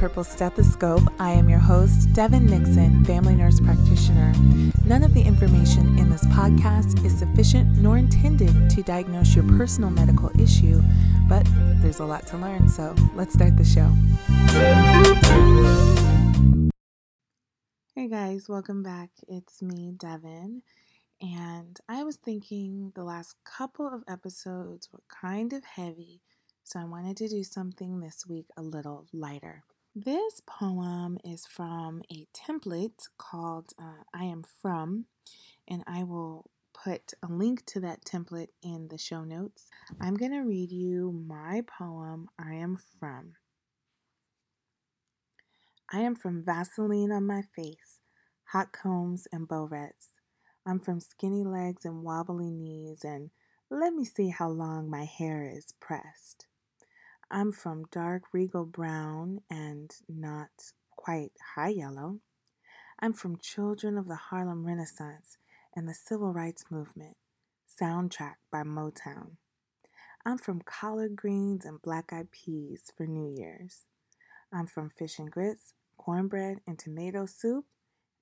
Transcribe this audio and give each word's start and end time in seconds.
Purple 0.00 0.24
Stethoscope. 0.24 1.02
I 1.18 1.32
am 1.32 1.50
your 1.50 1.58
host, 1.58 2.10
Devyn 2.14 2.48
Nixon, 2.48 3.04
family 3.04 3.34
nurse 3.34 3.60
practitioner. 3.60 4.32
None 4.86 5.02
of 5.02 5.12
the 5.12 5.20
information 5.20 5.98
in 5.98 6.08
this 6.08 6.24
podcast 6.28 7.04
is 7.04 7.18
sufficient 7.18 7.76
nor 7.76 7.98
intended 7.98 8.70
to 8.70 8.82
diagnose 8.82 9.34
your 9.34 9.44
personal 9.58 9.90
medical 9.90 10.30
issue, 10.40 10.80
but 11.28 11.46
there's 11.82 11.98
a 11.98 12.04
lot 12.06 12.26
to 12.28 12.38
learn, 12.38 12.66
so 12.66 12.94
let's 13.14 13.34
start 13.34 13.58
the 13.58 13.62
show. 13.62 13.90
Hey 17.94 18.08
guys, 18.08 18.48
welcome 18.48 18.82
back. 18.82 19.10
It's 19.28 19.60
me, 19.60 19.92
Devyn. 19.94 20.62
And 21.20 21.78
I 21.90 22.04
was 22.04 22.16
thinking 22.16 22.92
the 22.94 23.04
last 23.04 23.36
couple 23.44 23.86
of 23.86 24.02
episodes 24.08 24.88
were 24.90 25.02
kind 25.10 25.52
of 25.52 25.62
heavy, 25.62 26.22
so 26.64 26.80
I 26.80 26.86
wanted 26.86 27.18
to 27.18 27.28
do 27.28 27.44
something 27.44 28.00
this 28.00 28.24
week 28.26 28.46
a 28.56 28.62
little 28.62 29.04
lighter. 29.12 29.62
This 29.96 30.40
poem 30.46 31.18
is 31.24 31.46
from 31.46 32.02
a 32.12 32.24
template 32.32 33.08
called 33.18 33.72
uh, 33.76 34.04
I 34.14 34.22
Am 34.22 34.44
From, 34.44 35.06
and 35.66 35.82
I 35.84 36.04
will 36.04 36.48
put 36.72 37.12
a 37.24 37.26
link 37.26 37.66
to 37.66 37.80
that 37.80 38.04
template 38.04 38.50
in 38.62 38.86
the 38.86 38.98
show 38.98 39.24
notes. 39.24 39.68
I'm 40.00 40.14
going 40.14 40.30
to 40.30 40.42
read 40.42 40.70
you 40.70 41.10
my 41.26 41.64
poem, 41.66 42.28
I 42.38 42.54
Am 42.54 42.78
From. 43.00 43.32
I 45.92 45.98
am 46.02 46.14
from 46.14 46.44
Vaseline 46.44 47.10
on 47.10 47.26
my 47.26 47.42
face, 47.42 47.98
hot 48.52 48.70
combs 48.70 49.26
and 49.32 49.48
reds. 49.50 50.10
I'm 50.64 50.78
from 50.78 51.00
skinny 51.00 51.42
legs 51.42 51.84
and 51.84 52.04
wobbly 52.04 52.52
knees, 52.52 53.02
and 53.02 53.30
let 53.68 53.92
me 53.92 54.04
see 54.04 54.28
how 54.28 54.50
long 54.50 54.88
my 54.88 55.04
hair 55.04 55.50
is 55.52 55.74
pressed. 55.80 56.46
I'm 57.30 57.52
from 57.52 57.84
dark 57.92 58.24
regal 58.32 58.64
brown 58.64 59.40
and 59.48 59.90
not 60.08 60.50
quite 60.96 61.32
high 61.54 61.68
yellow. 61.68 62.20
I'm 62.98 63.12
from 63.12 63.38
Children 63.38 63.96
of 63.96 64.08
the 64.08 64.16
Harlem 64.16 64.66
Renaissance 64.66 65.38
and 65.74 65.88
the 65.88 65.94
Civil 65.94 66.32
Rights 66.32 66.64
Movement, 66.70 67.16
soundtrack 67.80 68.34
by 68.50 68.62
Motown. 68.62 69.36
I'm 70.26 70.38
from 70.38 70.60
collard 70.60 71.16
greens 71.16 71.64
and 71.64 71.80
black 71.80 72.12
eyed 72.12 72.30
peas 72.30 72.92
for 72.96 73.06
New 73.06 73.34
Year's. 73.34 73.86
I'm 74.52 74.66
from 74.66 74.90
fish 74.90 75.18
and 75.18 75.30
grits, 75.30 75.74
cornbread, 75.96 76.58
and 76.66 76.78
tomato 76.78 77.26
soup 77.26 77.64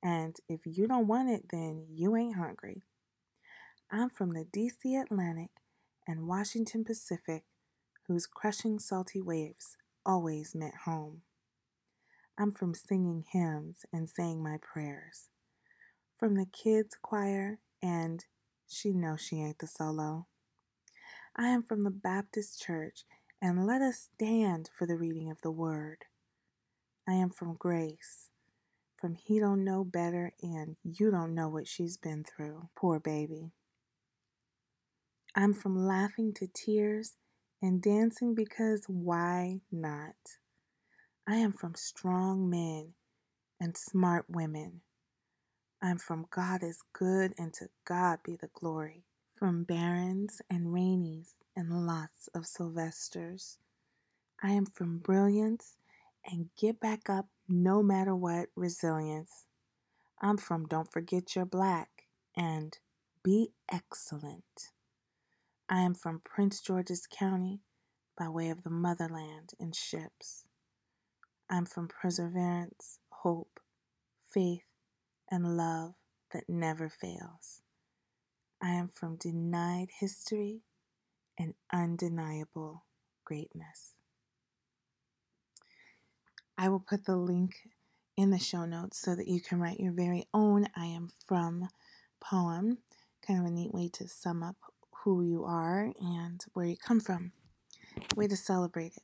and 0.02 0.36
if 0.48 0.60
you 0.64 0.86
don't 0.86 1.08
want 1.08 1.30
it, 1.30 1.46
then 1.50 1.86
you 1.90 2.16
ain't 2.16 2.36
hungry. 2.36 2.82
I'm 3.90 4.10
from 4.10 4.30
the 4.30 4.44
DC 4.44 5.00
Atlantic 5.00 5.50
and 6.06 6.28
Washington 6.28 6.84
Pacific, 6.84 7.44
whose 8.08 8.26
crushing 8.26 8.78
salty 8.78 9.20
waves 9.20 9.76
always 10.04 10.54
meant 10.54 10.74
home. 10.86 11.22
I'm 12.36 12.50
from 12.50 12.74
singing 12.74 13.24
hymns 13.30 13.84
and 13.92 14.08
saying 14.08 14.42
my 14.42 14.56
prayers. 14.60 15.28
From 16.18 16.34
the 16.34 16.46
kids' 16.46 16.96
choir 17.00 17.58
and 17.82 18.24
she 18.66 18.92
knows 18.92 19.20
she 19.20 19.36
ain't 19.36 19.58
the 19.58 19.66
solo. 19.66 20.26
I 21.36 21.48
am 21.48 21.62
from 21.62 21.84
the 21.84 21.90
Baptist 21.90 22.60
Church 22.60 23.04
and 23.40 23.66
let 23.66 23.82
us 23.82 24.08
stand 24.14 24.70
for 24.76 24.86
the 24.86 24.96
reading 24.96 25.30
of 25.30 25.40
the 25.42 25.50
word. 25.52 26.06
I 27.06 27.12
am 27.12 27.30
from 27.30 27.54
grace 27.54 28.30
from 28.98 29.14
he 29.14 29.38
don't 29.38 29.64
know 29.64 29.84
better 29.84 30.32
and 30.42 30.76
you 30.82 31.10
don't 31.10 31.34
know 31.34 31.48
what 31.48 31.68
she's 31.68 31.96
been 31.96 32.24
through. 32.24 32.68
Poor 32.76 32.98
baby. 32.98 33.52
I'm 35.34 35.54
from 35.54 35.76
laughing 35.76 36.34
to 36.34 36.48
tears 36.52 37.12
and 37.62 37.82
dancing 37.82 38.34
because 38.34 38.84
why 38.88 39.60
not? 39.72 40.14
I 41.26 41.36
am 41.36 41.52
from 41.52 41.74
strong 41.74 42.48
men 42.48 42.94
and 43.60 43.76
smart 43.76 44.26
women. 44.28 44.80
I'm 45.82 45.98
from 45.98 46.26
God 46.30 46.62
is 46.62 46.82
good 46.92 47.34
and 47.38 47.52
to 47.54 47.68
God 47.84 48.20
be 48.24 48.36
the 48.36 48.50
glory. 48.52 49.04
From 49.36 49.64
barons 49.64 50.42
and 50.50 50.68
rainies 50.68 51.34
and 51.54 51.86
lots 51.86 52.28
of 52.34 52.46
Sylvesters. 52.46 53.58
I 54.42 54.52
am 54.52 54.66
from 54.66 54.98
brilliance 54.98 55.76
and 56.24 56.50
get 56.58 56.80
back 56.80 57.08
up 57.08 57.26
no 57.48 57.82
matter 57.82 58.14
what 58.16 58.48
resilience. 58.56 59.46
I'm 60.20 60.36
from 60.36 60.66
Don't 60.66 60.90
Forget 60.90 61.36
You're 61.36 61.44
Black 61.44 62.06
and 62.36 62.76
Be 63.22 63.50
Excellent. 63.70 64.70
I 65.70 65.80
am 65.80 65.92
from 65.92 66.22
Prince 66.24 66.62
George's 66.62 67.06
County 67.06 67.60
by 68.16 68.30
way 68.30 68.48
of 68.48 68.62
the 68.62 68.70
motherland 68.70 69.50
and 69.60 69.76
ships. 69.76 70.44
I'm 71.50 71.66
from 71.66 71.88
perseverance, 71.88 73.00
hope, 73.10 73.60
faith, 74.32 74.64
and 75.30 75.58
love 75.58 75.92
that 76.32 76.44
never 76.48 76.88
fails. 76.88 77.60
I 78.62 78.70
am 78.70 78.88
from 78.88 79.16
denied 79.16 79.88
history 80.00 80.62
and 81.38 81.52
undeniable 81.70 82.86
greatness. 83.26 83.92
I 86.56 86.70
will 86.70 86.80
put 86.80 87.04
the 87.04 87.16
link 87.16 87.68
in 88.16 88.30
the 88.30 88.38
show 88.38 88.64
notes 88.64 88.98
so 88.98 89.14
that 89.14 89.28
you 89.28 89.42
can 89.42 89.60
write 89.60 89.80
your 89.80 89.92
very 89.92 90.28
own 90.32 90.66
I 90.74 90.86
am 90.86 91.10
from 91.26 91.68
poem. 92.22 92.78
Kind 93.26 93.40
of 93.40 93.44
a 93.44 93.50
neat 93.50 93.74
way 93.74 93.90
to 93.92 94.08
sum 94.08 94.42
up 94.42 94.56
who 95.04 95.22
you 95.22 95.44
are 95.44 95.92
and 96.00 96.44
where 96.52 96.66
you 96.66 96.76
come 96.76 97.00
from. 97.00 97.32
Way 98.16 98.26
to 98.28 98.36
celebrate 98.36 98.96
it. 98.96 99.02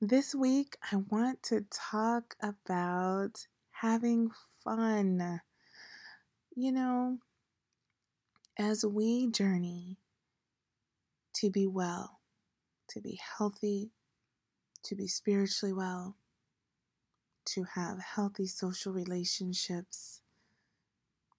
This 0.00 0.34
week, 0.34 0.76
I 0.92 0.96
want 0.96 1.42
to 1.44 1.64
talk 1.70 2.36
about 2.42 3.46
having 3.70 4.30
fun. 4.62 5.40
You 6.54 6.72
know, 6.72 7.18
as 8.58 8.84
we 8.84 9.30
journey 9.30 9.98
to 11.36 11.50
be 11.50 11.66
well, 11.66 12.20
to 12.90 13.00
be 13.00 13.18
healthy, 13.38 13.90
to 14.84 14.94
be 14.94 15.06
spiritually 15.06 15.72
well, 15.72 16.16
to 17.46 17.64
have 17.74 17.98
healthy 17.98 18.46
social 18.46 18.92
relationships. 18.92 20.20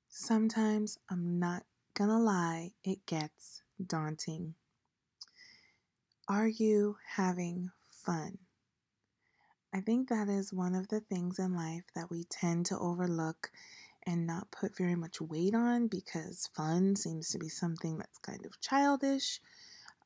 Sometimes, 0.10 0.98
I'm 1.10 1.40
not 1.40 1.64
gonna 1.98 2.20
lie, 2.20 2.72
it 2.84 3.04
gets 3.08 3.64
daunting. 3.84 4.54
Are 6.28 6.48
you 6.48 6.98
having 7.16 7.72
fun? 7.90 8.38
I 9.74 9.82
think 9.82 10.10
that 10.10 10.30
is 10.30 10.54
one 10.54 10.76
of 10.76 10.90
the 10.90 11.00
things 11.00 11.40
in 11.40 11.56
life 11.56 11.86
that 11.96 12.12
we 12.12 12.26
tend 12.26 12.68
to 12.68 12.78
overlook 12.78 13.50
and 14.06 14.28
not 14.28 14.52
put 14.52 14.78
very 14.78 14.94
much 14.94 15.20
weight 15.20 15.56
on 15.56 15.88
because 15.88 16.52
fun 16.56 16.96
seems 16.96 17.30
to 17.30 17.40
be 17.40 17.50
something 17.50 17.98
that's 17.98 18.20
kind 18.20 18.46
of 18.46 18.62
childish, 18.62 19.42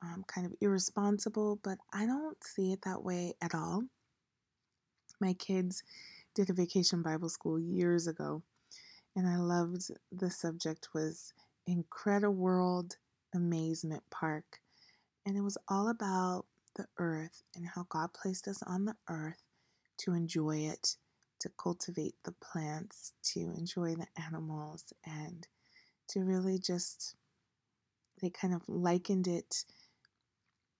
um, 0.01 0.23
kind 0.27 0.47
of 0.47 0.53
irresponsible, 0.61 1.59
but 1.61 1.77
I 1.91 2.05
don't 2.05 2.41
see 2.41 2.71
it 2.71 2.83
that 2.83 3.03
way 3.03 3.33
at 3.41 3.53
all. 3.53 3.83
My 5.19 5.33
kids 5.33 5.83
did 6.35 6.49
a 6.49 6.53
vacation 6.53 7.01
Bible 7.01 7.27
school 7.27 7.59
years 7.59 8.07
ago, 8.07 8.43
and 9.13 9.27
I 9.27 9.35
loved 9.35 9.91
the 10.09 10.31
subject 10.31 10.87
was 10.93 11.33
Incrediworld 11.69 12.95
Amazement 13.33 14.03
Park. 14.09 14.59
And 15.25 15.37
it 15.37 15.41
was 15.41 15.57
all 15.67 15.89
about 15.89 16.45
the 16.75 16.87
earth 16.97 17.43
and 17.55 17.67
how 17.67 17.85
God 17.89 18.13
placed 18.13 18.47
us 18.47 18.63
on 18.63 18.85
the 18.85 18.95
earth 19.09 19.43
to 19.99 20.13
enjoy 20.13 20.57
it, 20.57 20.95
to 21.39 21.49
cultivate 21.61 22.15
the 22.23 22.33
plants, 22.33 23.13
to 23.33 23.39
enjoy 23.57 23.95
the 23.95 24.07
animals, 24.21 24.93
and 25.05 25.47
to 26.09 26.21
really 26.21 26.57
just, 26.57 27.15
they 28.21 28.29
kind 28.29 28.53
of 28.53 28.67
likened 28.67 29.27
it 29.27 29.63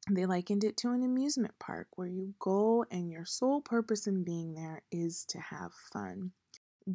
they 0.10 0.26
likened 0.26 0.64
it 0.64 0.78
to 0.78 0.90
an 0.90 1.04
amusement 1.04 1.54
park 1.60 1.88
where 1.96 2.08
you 2.08 2.34
go 2.40 2.86
and 2.90 3.12
your 3.12 3.26
sole 3.26 3.62
purpose 3.62 4.08
in 4.08 4.24
being 4.24 4.56
there 4.56 4.82
is 4.92 5.26
to 5.26 5.40
have 5.40 5.74
fun. 5.94 6.32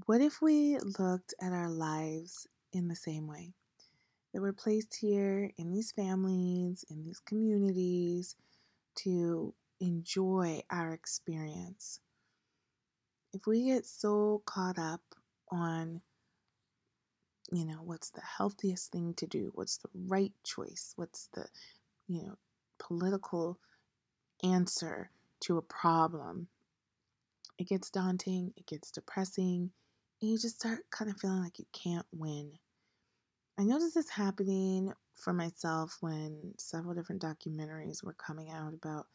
What 0.07 0.21
if 0.21 0.43
we 0.43 0.79
looked 0.99 1.33
at 1.41 1.53
our 1.53 1.71
lives 1.71 2.49
in 2.73 2.89
the 2.89 2.97
same 2.97 3.29
way? 3.29 3.53
That 4.33 4.43
we're 4.43 4.53
placed 4.53 4.97
here 4.97 5.51
in 5.57 5.71
these 5.71 5.93
families, 5.93 6.85
in 6.91 7.05
these 7.05 7.21
communities 7.21 8.37
to 8.97 9.55
enjoy 9.81 10.63
our 10.71 10.93
experience. 10.93 12.01
If 13.33 13.47
we 13.47 13.67
get 13.67 13.87
so 13.87 14.43
caught 14.45 14.79
up 14.79 15.03
on, 15.51 16.01
you 17.53 17.65
know, 17.65 17.79
what's 17.83 18.11
the 18.11 18.23
healthiest 18.23 18.93
thing 18.93 19.15
to 19.15 19.27
do, 19.27 19.53
what's 19.55 19.79
the 19.79 19.89
right 20.07 20.33
choice, 20.45 20.93
what's 20.97 21.29
the, 21.35 21.47
you 22.09 22.23
know, 22.23 22.37
political 22.79 23.59
answer 24.43 25.11
to 25.41 25.59
a 25.59 25.63
problem, 25.63 26.49
it 27.59 27.69
gets 27.69 27.91
daunting, 27.91 28.53
it 28.57 28.67
gets 28.67 28.91
depressing, 28.91 29.71
and 30.21 30.31
you 30.31 30.39
just 30.39 30.61
start 30.61 30.81
kind 30.91 31.11
of 31.11 31.19
feeling 31.19 31.43
like 31.43 31.59
you 31.59 31.67
can't 31.73 32.07
win. 32.13 32.53
I 33.59 33.65
noticed 33.65 33.95
this 33.95 34.11
happening 34.11 34.93
for 35.15 35.33
myself 35.33 35.97
when 36.01 36.55
several 36.59 36.95
different 36.95 37.23
documentaries 37.23 38.05
were 38.05 38.13
coming 38.13 38.51
out 38.51 38.75
about 38.75 39.07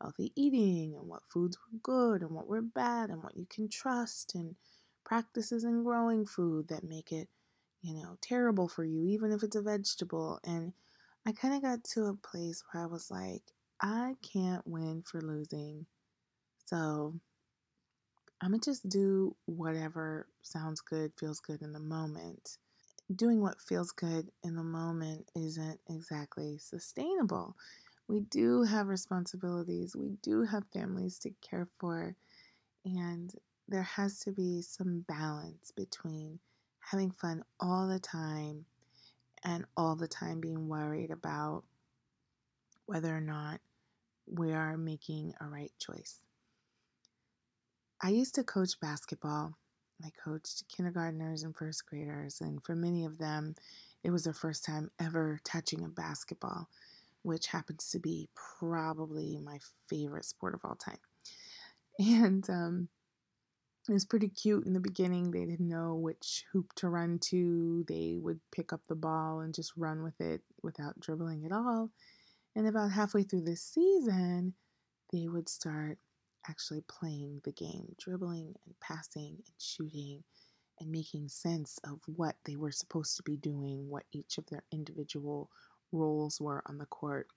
healthy 0.00 0.32
eating 0.36 0.94
and 0.96 1.08
what 1.08 1.26
foods 1.26 1.58
were 1.58 1.78
good 1.82 2.22
and 2.22 2.30
what 2.30 2.46
were 2.46 2.62
bad 2.62 3.10
and 3.10 3.22
what 3.22 3.36
you 3.36 3.44
can 3.46 3.68
trust 3.68 4.36
and 4.36 4.54
practices 5.04 5.64
in 5.64 5.82
growing 5.82 6.24
food 6.24 6.68
that 6.68 6.84
make 6.84 7.10
it, 7.10 7.28
you 7.82 7.94
know, 7.94 8.16
terrible 8.20 8.68
for 8.68 8.84
you, 8.84 9.04
even 9.06 9.32
if 9.32 9.42
it's 9.42 9.56
a 9.56 9.62
vegetable. 9.62 10.38
And 10.44 10.72
I 11.26 11.32
kind 11.32 11.54
of 11.54 11.62
got 11.62 11.82
to 11.94 12.06
a 12.06 12.14
place 12.14 12.62
where 12.70 12.84
I 12.84 12.86
was 12.86 13.10
like, 13.10 13.42
I 13.80 14.14
can't 14.22 14.64
win 14.64 15.02
for 15.02 15.20
losing. 15.20 15.86
So 16.66 17.14
I'm 18.40 18.50
going 18.50 18.60
to 18.60 18.70
just 18.70 18.88
do 18.88 19.34
whatever 19.46 20.28
sounds 20.42 20.80
good, 20.80 21.12
feels 21.18 21.40
good 21.40 21.62
in 21.62 21.72
the 21.72 21.80
moment. 21.80 22.58
Doing 23.14 23.40
what 23.40 23.60
feels 23.60 23.92
good 23.92 24.30
in 24.42 24.54
the 24.54 24.62
moment 24.62 25.30
isn't 25.34 25.80
exactly 25.88 26.58
sustainable. 26.58 27.56
We 28.06 28.20
do 28.20 28.64
have 28.64 28.88
responsibilities, 28.88 29.96
we 29.96 30.10
do 30.22 30.42
have 30.44 30.64
families 30.72 31.18
to 31.20 31.30
care 31.40 31.68
for, 31.78 32.14
and 32.84 33.32
there 33.66 33.82
has 33.82 34.20
to 34.20 34.32
be 34.32 34.62
some 34.62 35.04
balance 35.08 35.70
between 35.70 36.38
having 36.80 37.10
fun 37.10 37.44
all 37.60 37.88
the 37.88 37.98
time 37.98 38.66
and 39.44 39.64
all 39.76 39.96
the 39.96 40.08
time 40.08 40.40
being 40.40 40.68
worried 40.68 41.10
about 41.10 41.64
whether 42.86 43.14
or 43.14 43.20
not 43.20 43.60
we 44.26 44.52
are 44.52 44.76
making 44.76 45.34
a 45.40 45.46
right 45.46 45.72
choice. 45.78 46.26
I 48.02 48.10
used 48.10 48.34
to 48.36 48.44
coach 48.44 48.80
basketball. 48.80 49.56
I 50.04 50.10
coached 50.22 50.64
kindergartners 50.68 51.42
and 51.42 51.56
first 51.56 51.86
graders, 51.86 52.40
and 52.40 52.62
for 52.62 52.76
many 52.76 53.04
of 53.04 53.18
them, 53.18 53.54
it 54.04 54.10
was 54.10 54.24
their 54.24 54.32
first 54.32 54.64
time 54.64 54.90
ever 55.00 55.40
touching 55.44 55.84
a 55.84 55.88
basketball, 55.88 56.68
which 57.22 57.48
happens 57.48 57.90
to 57.90 57.98
be 57.98 58.28
probably 58.58 59.38
my 59.38 59.58
favorite 59.88 60.24
sport 60.24 60.54
of 60.54 60.64
all 60.64 60.76
time. 60.76 60.98
And 62.00 62.48
um, 62.48 62.88
it 63.88 63.92
was 63.92 64.04
pretty 64.04 64.28
cute 64.28 64.66
in 64.66 64.72
the 64.72 64.80
beginning. 64.80 65.30
They 65.30 65.46
didn't 65.46 65.68
know 65.68 65.94
which 65.94 66.44
hoop 66.52 66.72
to 66.76 66.88
run 66.88 67.18
to. 67.30 67.84
They 67.88 68.18
would 68.20 68.38
pick 68.52 68.72
up 68.72 68.82
the 68.86 68.94
ball 68.94 69.40
and 69.40 69.54
just 69.54 69.72
run 69.76 70.02
with 70.04 70.20
it 70.20 70.42
without 70.62 71.00
dribbling 71.00 71.44
at 71.44 71.52
all. 71.52 71.90
And 72.54 72.68
about 72.68 72.92
halfway 72.92 73.22
through 73.22 73.42
the 73.42 73.56
season, 73.56 74.54
they 75.10 75.26
would 75.26 75.48
start 75.48 75.98
actually 76.48 76.82
playing 76.88 77.40
the 77.44 77.52
game, 77.52 77.94
dribbling 77.98 78.54
and 78.66 78.74
passing 78.80 79.36
and 79.46 79.54
shooting 79.58 80.22
and 80.80 80.90
making 80.90 81.28
sense 81.28 81.78
of 81.84 82.00
what 82.06 82.36
they 82.44 82.56
were 82.56 82.70
supposed 82.70 83.16
to 83.16 83.22
be 83.22 83.36
doing, 83.36 83.88
what 83.88 84.04
each 84.12 84.38
of 84.38 84.46
their 84.46 84.62
individual 84.72 85.50
roles 85.92 86.40
were 86.40 86.62
on 86.66 86.78
the 86.78 86.86
court. 86.86 87.28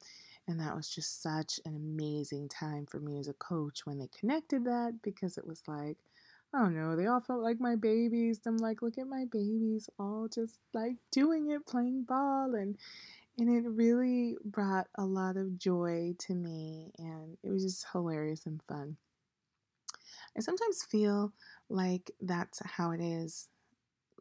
And 0.47 0.59
that 0.59 0.75
was 0.75 0.89
just 0.89 1.21
such 1.21 1.59
an 1.65 1.75
amazing 1.75 2.49
time 2.49 2.85
for 2.85 2.99
me 2.99 3.19
as 3.19 3.27
a 3.27 3.33
coach 3.33 3.85
when 3.85 3.99
they 3.99 4.09
connected 4.17 4.65
that 4.65 4.93
because 5.01 5.37
it 5.37 5.45
was 5.45 5.61
like, 5.67 5.97
I 6.53 6.59
don't 6.59 6.75
know, 6.75 6.95
they 6.95 7.05
all 7.05 7.21
felt 7.21 7.41
like 7.41 7.61
my 7.61 7.75
babies. 7.75 8.41
I'm 8.45 8.57
like, 8.57 8.81
look 8.81 8.97
at 8.97 9.07
my 9.07 9.25
babies, 9.31 9.89
all 9.97 10.27
just 10.27 10.59
like 10.73 10.97
doing 11.11 11.49
it, 11.51 11.65
playing 11.65 12.03
ball. 12.03 12.55
And, 12.55 12.77
and 13.37 13.49
it 13.49 13.69
really 13.69 14.37
brought 14.43 14.87
a 14.95 15.05
lot 15.05 15.37
of 15.37 15.57
joy 15.57 16.13
to 16.19 16.33
me. 16.35 16.91
And 16.97 17.37
it 17.43 17.49
was 17.49 17.63
just 17.63 17.85
hilarious 17.91 18.45
and 18.45 18.61
fun. 18.67 18.97
I 20.37 20.41
sometimes 20.41 20.83
feel 20.89 21.33
like 21.69 22.11
that's 22.21 22.61
how 22.65 22.91
it 22.91 23.01
is, 23.01 23.49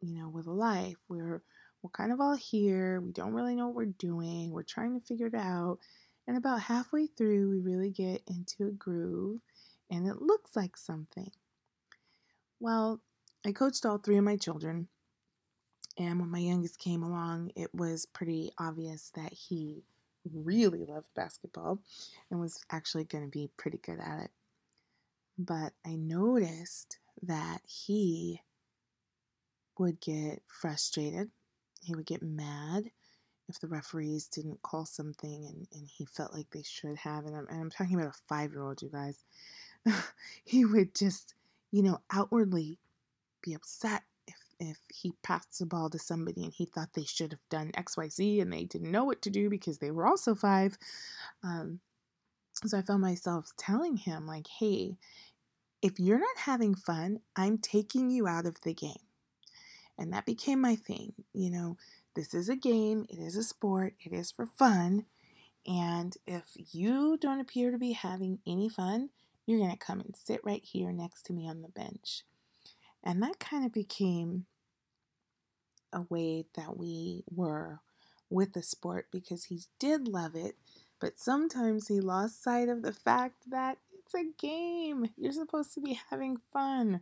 you 0.01 0.15
know, 0.15 0.29
with 0.29 0.47
life. 0.47 0.95
We're, 1.07 1.41
we're 1.81 1.91
kind 1.91 2.11
of 2.11 2.19
all 2.19 2.35
here. 2.35 2.99
We 3.01 3.11
don't 3.11 3.33
really 3.33 3.55
know 3.55 3.67
what 3.67 3.75
we're 3.75 3.85
doing. 3.85 4.51
We're 4.51 4.63
trying 4.63 4.99
to 4.99 5.05
figure 5.05 5.27
it 5.27 5.35
out. 5.35 5.79
And 6.27 6.37
about 6.37 6.61
halfway 6.61 7.07
through, 7.07 7.49
we 7.49 7.59
really 7.59 7.89
get 7.89 8.21
into 8.27 8.67
a 8.67 8.71
groove 8.71 9.41
and 9.89 10.07
it 10.07 10.21
looks 10.21 10.55
like 10.55 10.77
something. 10.77 11.31
Well, 12.59 13.01
I 13.45 13.51
coached 13.51 13.85
all 13.85 13.97
three 13.97 14.17
of 14.17 14.23
my 14.23 14.37
children, 14.37 14.87
and 15.97 16.19
when 16.19 16.29
my 16.29 16.39
youngest 16.39 16.79
came 16.79 17.03
along, 17.03 17.51
it 17.55 17.73
was 17.73 18.05
pretty 18.05 18.51
obvious 18.57 19.11
that 19.15 19.33
he 19.33 19.83
really 20.31 20.85
loved 20.85 21.13
basketball 21.15 21.79
and 22.29 22.39
was 22.39 22.63
actually 22.71 23.03
going 23.03 23.23
to 23.23 23.29
be 23.29 23.49
pretty 23.57 23.79
good 23.79 23.99
at 23.99 24.23
it. 24.25 24.31
But 25.37 25.73
I 25.85 25.95
noticed 25.95 26.99
that 27.23 27.59
he 27.65 28.41
would 29.77 29.99
get 29.99 30.43
frustrated, 30.47 31.31
he 31.81 31.95
would 31.95 32.05
get 32.05 32.21
mad 32.21 32.91
if 33.49 33.59
the 33.59 33.67
referees 33.67 34.27
didn't 34.27 34.61
call 34.61 34.85
something 34.85 35.45
and, 35.45 35.67
and 35.73 35.87
he 35.87 36.05
felt 36.05 36.33
like 36.33 36.49
they 36.51 36.63
should 36.63 36.97
have. 36.97 37.25
And 37.25 37.35
I'm, 37.35 37.47
and 37.49 37.59
I'm 37.59 37.69
talking 37.69 37.95
about 37.95 38.13
a 38.13 38.19
five 38.27 38.51
year 38.51 38.61
old, 38.61 38.81
you 38.81 38.89
guys. 38.89 39.23
he 40.45 40.63
would 40.63 40.93
just 40.93 41.33
you 41.71 41.81
know, 41.81 42.01
outwardly 42.11 42.77
be 43.41 43.53
upset 43.53 44.03
if, 44.61 44.77
he 44.93 45.13
passed 45.23 45.59
the 45.59 45.65
ball 45.65 45.89
to 45.89 45.99
somebody 45.99 46.43
and 46.43 46.53
he 46.53 46.65
thought 46.65 46.93
they 46.93 47.03
should 47.03 47.31
have 47.31 47.49
done 47.49 47.71
XYZ 47.71 48.41
and 48.41 48.53
they 48.53 48.63
didn't 48.63 48.91
know 48.91 49.03
what 49.03 49.21
to 49.23 49.29
do 49.29 49.49
because 49.49 49.79
they 49.79 49.91
were 49.91 50.05
also 50.05 50.35
five. 50.35 50.77
Um, 51.43 51.79
so 52.65 52.77
I 52.77 52.81
found 52.81 53.01
myself 53.01 53.51
telling 53.57 53.97
him, 53.97 54.27
like, 54.27 54.47
hey, 54.59 54.97
if 55.81 55.99
you're 55.99 56.19
not 56.19 56.37
having 56.37 56.75
fun, 56.75 57.21
I'm 57.35 57.57
taking 57.57 58.11
you 58.11 58.27
out 58.27 58.45
of 58.45 58.61
the 58.61 58.73
game. 58.73 58.93
And 59.97 60.13
that 60.13 60.25
became 60.25 60.61
my 60.61 60.75
thing. 60.75 61.13
You 61.33 61.49
know, 61.49 61.77
this 62.15 62.33
is 62.33 62.49
a 62.49 62.55
game, 62.55 63.05
it 63.09 63.17
is 63.17 63.35
a 63.35 63.43
sport, 63.43 63.95
it 63.99 64.13
is 64.13 64.31
for 64.31 64.45
fun. 64.45 65.05
And 65.65 66.15
if 66.27 66.43
you 66.71 67.17
don't 67.19 67.39
appear 67.39 67.71
to 67.71 67.77
be 67.77 67.93
having 67.93 68.39
any 68.47 68.69
fun, 68.69 69.09
you're 69.45 69.59
going 69.59 69.71
to 69.71 69.77
come 69.77 69.99
and 69.99 70.15
sit 70.15 70.41
right 70.43 70.63
here 70.63 70.91
next 70.91 71.23
to 71.23 71.33
me 71.33 71.49
on 71.49 71.61
the 71.61 71.69
bench. 71.69 72.23
And 73.03 73.21
that 73.23 73.39
kind 73.39 73.65
of 73.65 73.73
became 73.73 74.45
a 75.93 76.01
way 76.09 76.45
that 76.55 76.77
we 76.77 77.23
were 77.33 77.79
with 78.29 78.53
the 78.53 78.63
sport 78.63 79.07
because 79.11 79.45
he 79.45 79.61
did 79.79 80.07
love 80.07 80.35
it, 80.35 80.55
but 80.99 81.17
sometimes 81.17 81.87
he 81.87 81.99
lost 81.99 82.43
sight 82.43 82.69
of 82.69 82.81
the 82.81 82.93
fact 82.93 83.49
that 83.49 83.77
it's 83.93 84.13
a 84.13 84.31
game. 84.39 85.09
You're 85.17 85.33
supposed 85.33 85.73
to 85.73 85.81
be 85.81 85.99
having 86.09 86.37
fun. 86.51 87.01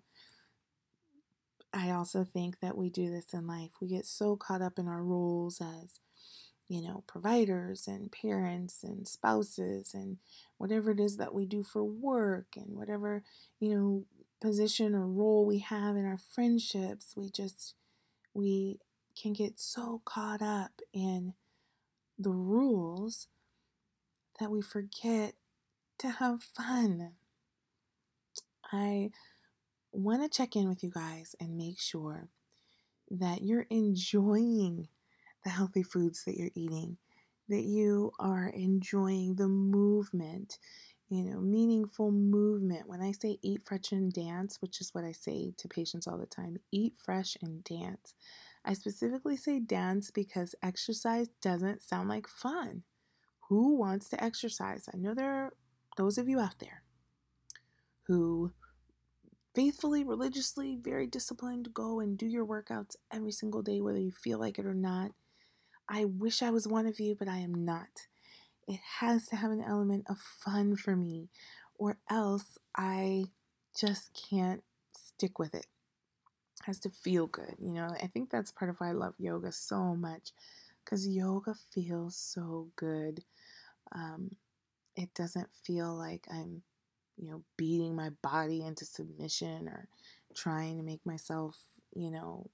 I 1.71 1.91
also 1.91 2.24
think 2.24 2.59
that 2.62 2.77
we 2.77 2.89
do 2.89 3.12
this 3.12 3.33
in 3.33 3.45
life. 3.45 3.71
We 3.80 3.88
get 3.88 4.06
so 4.06 4.36
caught 4.36 4.62
up 4.62 4.80
in 4.80 4.88
our 4.88 5.03
roles 5.03 5.62
as 5.62 6.00
you 6.69 6.83
know, 6.83 7.03
providers 7.07 7.88
and 7.88 8.12
parents 8.12 8.83
and 8.83 9.08
spouses 9.08 9.93
and 9.96 10.17
whatever 10.60 10.91
it 10.91 11.00
is 11.00 11.17
that 11.17 11.34
we 11.34 11.46
do 11.46 11.63
for 11.63 11.84
work 11.84 12.46
and 12.55 12.77
whatever, 12.77 13.24
you 13.60 13.75
know, 13.75 14.05
position 14.39 14.93
or 14.93 15.08
role 15.08 15.46
we 15.46 15.60
have 15.60 15.96
in 15.98 16.05
our 16.05 16.19
friendships. 16.19 17.15
We 17.17 17.29
just, 17.29 17.74
we 18.33 18.79
can 19.21 19.33
get 19.33 19.59
so 19.59 20.01
caught 20.05 20.41
up 20.41 20.71
in 20.93 21.33
the 22.17 22.31
rules 22.31 23.27
that 24.39 24.50
we 24.50 24.62
forget 24.62 25.33
to 25.98 26.09
have 26.09 26.41
fun. 26.43 27.13
I 28.71 29.12
want 29.91 30.21
to 30.21 30.38
check 30.38 30.55
in 30.55 30.69
with 30.69 30.83
you 30.83 30.91
guys 30.91 31.36
and 31.39 31.57
make 31.57 31.79
sure 31.79 32.29
that 33.12 33.41
you're 33.41 33.65
enjoying 33.69 34.88
the 35.43 35.50
healthy 35.50 35.83
foods 35.83 36.24
that 36.25 36.38
you're 36.38 36.51
eating, 36.55 36.98
that 37.48 37.63
you 37.63 38.12
are 38.19 38.48
enjoying 38.48 39.36
the 39.36 39.48
movement, 39.48 40.59
you 41.10 41.24
know, 41.24 41.39
meaningful 41.39 42.12
movement. 42.12 42.88
When 42.88 43.01
I 43.01 43.12
say 43.12 43.39
eat 43.42 43.63
fresh 43.63 43.92
and 43.92 44.13
dance, 44.13 44.62
which 44.62 44.80
is 44.80 44.94
what 44.94 45.04
I 45.04 45.12
say 45.12 45.54
to 45.58 45.68
patients 45.68 46.08
all 46.08 46.18
the 46.18 46.25
time, 46.25 46.58
eat 46.72 46.94
fresh 46.98 47.36
and 47.42 47.63
dance. 47.63 48.13
I 48.63 48.74
specifically 48.74 49.36
say 49.36 49.60
dance 49.60 50.12
because 50.12 50.54
exercise 50.62 51.30
doesn't 51.42 51.82
sound 51.82 52.10
like 52.10 52.28
fun. 52.28 52.84
Who 53.50 53.75
wants 53.75 54.10
to 54.10 54.24
exercise? 54.24 54.88
I 54.94 54.98
know 54.98 55.16
there 55.16 55.32
are 55.32 55.54
those 55.98 56.18
of 56.20 56.30
you 56.30 56.39
out 56.39 56.60
there 56.60 56.84
who 58.04 58.51
faithfully, 59.56 60.04
religiously, 60.04 60.78
very 60.80 61.08
disciplined 61.08 61.74
go 61.74 62.00
and 62.00 62.18
do 62.18 62.28
your 62.28 62.46
workouts 62.46 62.96
every 63.12 63.32
single 63.32 63.62
day, 63.63 63.82
whether 63.82 64.00
you 64.00 64.12
feel 64.12 64.39
like 64.39 64.60
it 64.60 64.66
or 64.66 64.75
not. 64.75 65.12
I 65.88 66.06
wish 66.06 66.44
I 66.44 66.51
was 66.51 66.68
one 66.68 66.86
of 66.86 67.00
you, 67.00 67.16
but 67.18 67.28
I 67.28 67.38
am 67.38 67.66
not. 67.66 68.08
It 68.69 68.81
has 69.01 69.27
to 69.29 69.38
have 69.38 69.51
an 69.51 69.63
element 69.63 70.05
of 70.09 70.19
fun 70.19 70.77
for 70.77 70.95
me, 70.95 71.29
or 71.77 71.99
else 72.09 72.57
I 72.77 73.25
just 73.77 74.11
can't 74.29 74.63
stick 74.97 75.39
with 75.39 75.55
it. 75.55 75.67
it 76.61 76.65
has 76.65 76.79
to 76.81 76.89
feel 76.89 77.27
good, 77.27 77.55
you 77.59 77.73
know. 77.73 77.89
I 78.01 78.07
think 78.07 78.29
that's 78.29 78.51
part 78.51 78.69
of 78.69 78.77
why 78.79 78.89
I 78.89 78.93
love 78.93 79.15
yoga 79.17 79.51
so 79.51 79.95
much, 79.95 80.31
because 80.83 81.07
yoga 81.07 81.55
feels 81.73 82.15
so 82.17 82.69
good. 82.75 83.23
Um, 83.93 84.35
it 84.95 85.13
doesn't 85.13 85.49
feel 85.63 85.95
like 85.95 86.27
I'm, 86.31 86.63
you 87.17 87.29
know, 87.29 87.43
beating 87.57 87.95
my 87.95 88.11
body 88.21 88.63
into 88.63 88.85
submission 88.85 89.67
or 89.69 89.88
trying 90.35 90.77
to 90.77 90.83
make 90.83 91.05
myself, 91.05 91.57
you 91.95 92.11
know, 92.11 92.49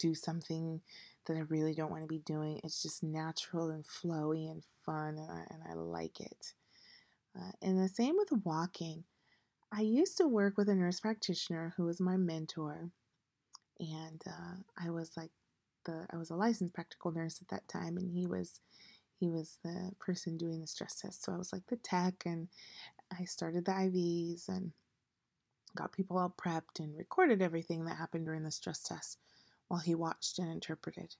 do 0.00 0.14
something 0.14 0.80
that 1.28 1.36
I 1.36 1.42
really 1.48 1.74
don't 1.74 1.90
want 1.90 2.02
to 2.02 2.08
be 2.08 2.18
doing. 2.18 2.60
It's 2.64 2.82
just 2.82 3.02
natural 3.02 3.70
and 3.70 3.84
flowy 3.84 4.50
and 4.50 4.62
fun, 4.84 5.18
and 5.18 5.30
I, 5.30 5.44
and 5.50 5.62
I 5.70 5.74
like 5.74 6.20
it. 6.20 6.54
Uh, 7.38 7.52
and 7.62 7.78
the 7.78 7.88
same 7.88 8.16
with 8.16 8.44
walking. 8.44 9.04
I 9.70 9.82
used 9.82 10.16
to 10.16 10.26
work 10.26 10.56
with 10.56 10.68
a 10.68 10.74
nurse 10.74 11.00
practitioner 11.00 11.74
who 11.76 11.84
was 11.84 12.00
my 12.00 12.16
mentor, 12.16 12.90
and 13.78 14.22
uh, 14.26 14.56
I 14.82 14.90
was 14.90 15.16
like 15.16 15.30
the 15.84 16.06
I 16.10 16.16
was 16.16 16.30
a 16.30 16.36
licensed 16.36 16.74
practical 16.74 17.12
nurse 17.12 17.38
at 17.40 17.48
that 17.48 17.68
time, 17.68 17.96
and 17.96 18.10
he 18.10 18.26
was 18.26 18.60
he 19.20 19.28
was 19.28 19.58
the 19.62 19.92
person 19.98 20.36
doing 20.36 20.60
the 20.60 20.66
stress 20.66 21.00
test. 21.00 21.24
So 21.24 21.32
I 21.32 21.36
was 21.36 21.52
like 21.52 21.66
the 21.68 21.76
tech, 21.76 22.22
and 22.24 22.48
I 23.16 23.24
started 23.24 23.66
the 23.66 23.72
IVs 23.72 24.48
and 24.48 24.72
got 25.76 25.92
people 25.92 26.18
all 26.18 26.34
prepped 26.36 26.80
and 26.80 26.96
recorded 26.96 27.42
everything 27.42 27.84
that 27.84 27.96
happened 27.96 28.24
during 28.24 28.42
the 28.42 28.50
stress 28.50 28.82
test 28.82 29.18
while 29.68 29.80
he 29.80 29.94
watched 29.94 30.38
and 30.38 30.50
interpreted. 30.50 31.14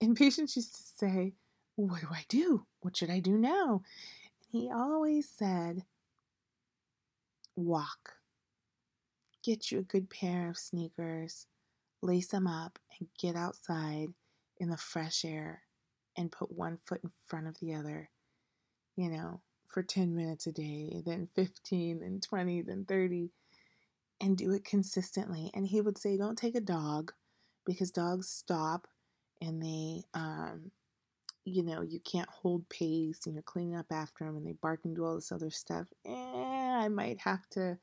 And 0.00 0.16
patients 0.16 0.56
used 0.56 0.74
to 0.76 0.82
say, 0.82 1.34
What 1.76 2.00
do 2.02 2.08
I 2.10 2.24
do? 2.28 2.66
What 2.80 2.96
should 2.96 3.10
I 3.10 3.20
do 3.20 3.38
now? 3.38 3.82
And 4.52 4.62
he 4.62 4.70
always 4.70 5.28
said, 5.28 5.84
Walk. 7.54 8.16
Get 9.42 9.70
you 9.70 9.78
a 9.78 9.82
good 9.82 10.10
pair 10.10 10.50
of 10.50 10.58
sneakers, 10.58 11.46
lace 12.02 12.28
them 12.28 12.46
up, 12.46 12.78
and 12.98 13.08
get 13.18 13.36
outside 13.36 14.08
in 14.58 14.70
the 14.70 14.76
fresh 14.76 15.24
air 15.24 15.62
and 16.16 16.32
put 16.32 16.50
one 16.50 16.78
foot 16.84 17.00
in 17.04 17.10
front 17.26 17.46
of 17.46 17.58
the 17.60 17.74
other. 17.74 18.10
You 18.96 19.10
know, 19.10 19.40
for 19.66 19.82
10 19.82 20.16
minutes 20.16 20.46
a 20.46 20.52
day, 20.52 21.02
then 21.04 21.28
15, 21.36 22.00
then 22.00 22.20
20, 22.20 22.62
then 22.62 22.84
30, 22.86 23.30
and 24.20 24.36
do 24.36 24.52
it 24.52 24.64
consistently. 24.64 25.50
And 25.54 25.66
he 25.66 25.80
would 25.80 25.98
say, 25.98 26.16
Don't 26.16 26.38
take 26.38 26.54
a 26.56 26.60
dog 26.60 27.12
because 27.64 27.90
dogs 27.90 28.28
stop 28.28 28.86
and 29.40 29.62
they, 29.62 30.04
um, 30.14 30.70
you 31.44 31.62
know, 31.62 31.82
you 31.82 32.00
can't 32.00 32.28
hold 32.28 32.68
pace 32.68 33.20
and 33.26 33.34
you're 33.34 33.42
cleaning 33.42 33.76
up 33.76 33.86
after 33.90 34.24
them 34.24 34.36
and 34.36 34.46
they 34.46 34.52
bark 34.52 34.80
and 34.84 34.96
do 34.96 35.04
all 35.04 35.14
this 35.14 35.32
other 35.32 35.50
stuff. 35.50 35.86
Eh, 36.04 36.12
I 36.12 36.88
might 36.88 37.20
have 37.20 37.48
to 37.50 37.78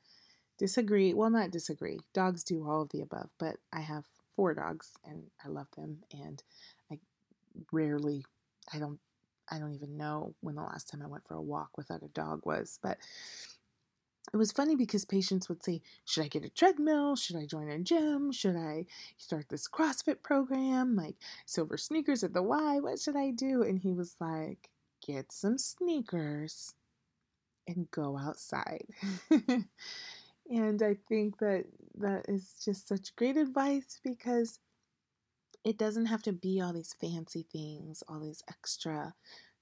disagree. 0.58 1.14
Well, 1.14 1.30
not 1.30 1.50
disagree. 1.50 2.00
Dogs 2.12 2.44
do 2.44 2.68
all 2.68 2.82
of 2.82 2.90
the 2.90 3.00
above, 3.00 3.30
but 3.38 3.56
I 3.72 3.80
have 3.80 4.04
four 4.36 4.54
dogs 4.54 4.92
and 5.04 5.24
I 5.44 5.48
love 5.48 5.68
them 5.76 5.98
and 6.12 6.42
I 6.90 6.98
rarely, 7.72 8.24
I 8.72 8.78
don't 8.78 8.98
I 9.50 9.58
don't 9.58 9.74
even 9.74 9.96
know 9.96 10.34
when 10.40 10.54
the 10.54 10.62
last 10.62 10.88
time 10.88 11.02
I 11.02 11.06
went 11.06 11.26
for 11.26 11.34
a 11.34 11.42
walk 11.42 11.76
without 11.76 12.02
a 12.02 12.08
dog 12.08 12.46
was, 12.46 12.78
but 12.82 12.98
it 14.34 14.36
was 14.36 14.50
funny 14.50 14.74
because 14.74 15.04
patients 15.04 15.48
would 15.48 15.62
say, 15.62 15.80
Should 16.04 16.24
I 16.24 16.28
get 16.28 16.44
a 16.44 16.48
treadmill? 16.48 17.14
Should 17.14 17.36
I 17.36 17.46
join 17.46 17.70
a 17.70 17.78
gym? 17.78 18.32
Should 18.32 18.56
I 18.56 18.86
start 19.16 19.48
this 19.48 19.68
CrossFit 19.68 20.22
program? 20.24 20.96
Like 20.96 21.14
silver 21.46 21.76
sneakers 21.76 22.24
at 22.24 22.34
the 22.34 22.42
Y? 22.42 22.80
What 22.80 22.98
should 22.98 23.14
I 23.14 23.30
do? 23.30 23.62
And 23.62 23.78
he 23.78 23.92
was 23.92 24.16
like, 24.20 24.70
Get 25.06 25.30
some 25.30 25.56
sneakers 25.56 26.74
and 27.68 27.88
go 27.92 28.18
outside. 28.18 28.86
and 29.30 30.82
I 30.82 30.96
think 31.08 31.38
that 31.38 31.66
that 31.98 32.24
is 32.28 32.54
just 32.64 32.88
such 32.88 33.14
great 33.14 33.36
advice 33.36 34.00
because 34.02 34.58
it 35.62 35.78
doesn't 35.78 36.06
have 36.06 36.24
to 36.24 36.32
be 36.32 36.60
all 36.60 36.72
these 36.72 36.96
fancy 37.00 37.46
things, 37.52 38.02
all 38.08 38.18
these 38.18 38.42
extra 38.48 39.14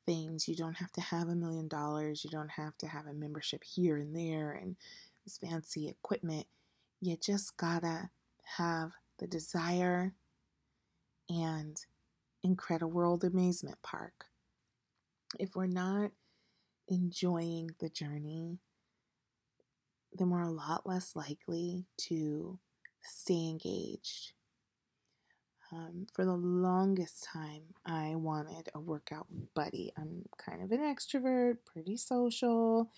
things. 0.06 0.48
You 0.48 0.56
don't 0.56 0.76
have 0.76 0.92
to 0.92 1.00
have 1.00 1.28
a 1.28 1.34
million 1.34 1.68
dollars. 1.68 2.24
You 2.24 2.30
don't 2.30 2.50
have 2.50 2.76
to 2.78 2.86
have 2.86 3.06
a 3.06 3.14
membership 3.14 3.62
here 3.64 3.96
and 3.96 4.14
there 4.14 4.52
and 4.52 4.76
this 5.24 5.38
fancy 5.38 5.88
equipment. 5.88 6.46
You 7.00 7.16
just 7.16 7.56
gotta 7.56 8.10
have 8.56 8.92
the 9.18 9.26
desire 9.26 10.14
and 11.28 11.76
incredible 12.42 12.90
world 12.90 13.24
amazement 13.24 13.78
park. 13.82 14.26
If 15.38 15.54
we're 15.54 15.66
not 15.66 16.10
enjoying 16.88 17.70
the 17.80 17.88
journey, 17.88 18.58
then 20.12 20.30
we're 20.30 20.42
a 20.42 20.50
lot 20.50 20.86
less 20.86 21.16
likely 21.16 21.86
to 22.08 22.58
stay 23.00 23.48
engaged 23.48 24.32
um, 25.72 26.06
for 26.12 26.24
the 26.24 26.36
longest 26.36 27.24
time, 27.24 27.62
I 27.86 28.14
wanted 28.14 28.68
a 28.74 28.80
workout 28.80 29.26
buddy. 29.54 29.92
I'm 29.96 30.26
kind 30.36 30.62
of 30.62 30.70
an 30.70 30.80
extrovert, 30.80 31.58
pretty 31.64 31.96
social, 31.96 32.90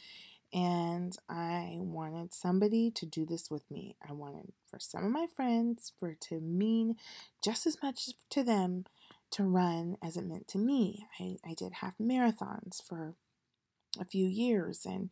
and 0.52 1.16
I 1.28 1.76
wanted 1.78 2.32
somebody 2.32 2.90
to 2.92 3.06
do 3.06 3.24
this 3.24 3.50
with 3.50 3.70
me. 3.70 3.96
I 4.06 4.12
wanted 4.12 4.52
for 4.66 4.80
some 4.80 5.04
of 5.04 5.12
my 5.12 5.26
friends 5.26 5.92
for 5.98 6.10
it 6.10 6.20
to 6.22 6.40
mean 6.40 6.96
just 7.44 7.66
as 7.66 7.80
much 7.82 8.10
to 8.30 8.42
them 8.42 8.86
to 9.32 9.44
run 9.44 9.96
as 10.02 10.16
it 10.16 10.24
meant 10.24 10.48
to 10.48 10.58
me. 10.58 11.06
I, 11.20 11.36
I 11.44 11.54
did 11.54 11.74
half 11.74 11.98
marathons 11.98 12.82
for 12.82 13.14
a 14.00 14.04
few 14.04 14.26
years 14.26 14.84
and 14.84 15.10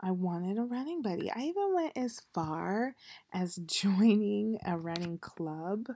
I 0.00 0.10
wanted 0.10 0.58
a 0.58 0.62
running 0.62 1.02
buddy. 1.02 1.30
I 1.30 1.40
even 1.40 1.74
went 1.74 1.96
as 1.96 2.20
far 2.32 2.94
as 3.32 3.56
joining 3.66 4.58
a 4.64 4.76
running 4.76 5.18
club 5.18 5.88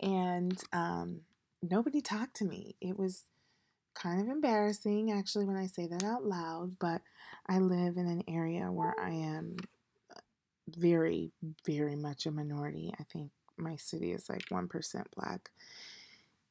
and 0.00 0.60
um, 0.72 1.20
nobody 1.62 2.00
talked 2.00 2.36
to 2.36 2.44
me. 2.44 2.76
It 2.80 2.98
was 2.98 3.24
kind 3.94 4.20
of 4.20 4.28
embarrassing 4.28 5.10
actually 5.10 5.46
when 5.46 5.56
I 5.56 5.66
say 5.66 5.86
that 5.86 6.04
out 6.04 6.24
loud, 6.24 6.78
but 6.78 7.00
I 7.48 7.58
live 7.58 7.96
in 7.96 8.06
an 8.06 8.22
area 8.28 8.70
where 8.70 8.94
I 9.00 9.10
am 9.10 9.56
uh, 10.10 10.20
very, 10.76 11.32
very 11.64 11.96
much 11.96 12.26
a 12.26 12.30
minority. 12.30 12.92
I 12.98 13.04
think 13.04 13.30
my 13.56 13.76
city 13.76 14.12
is 14.12 14.28
like 14.28 14.46
1% 14.50 15.04
black. 15.16 15.50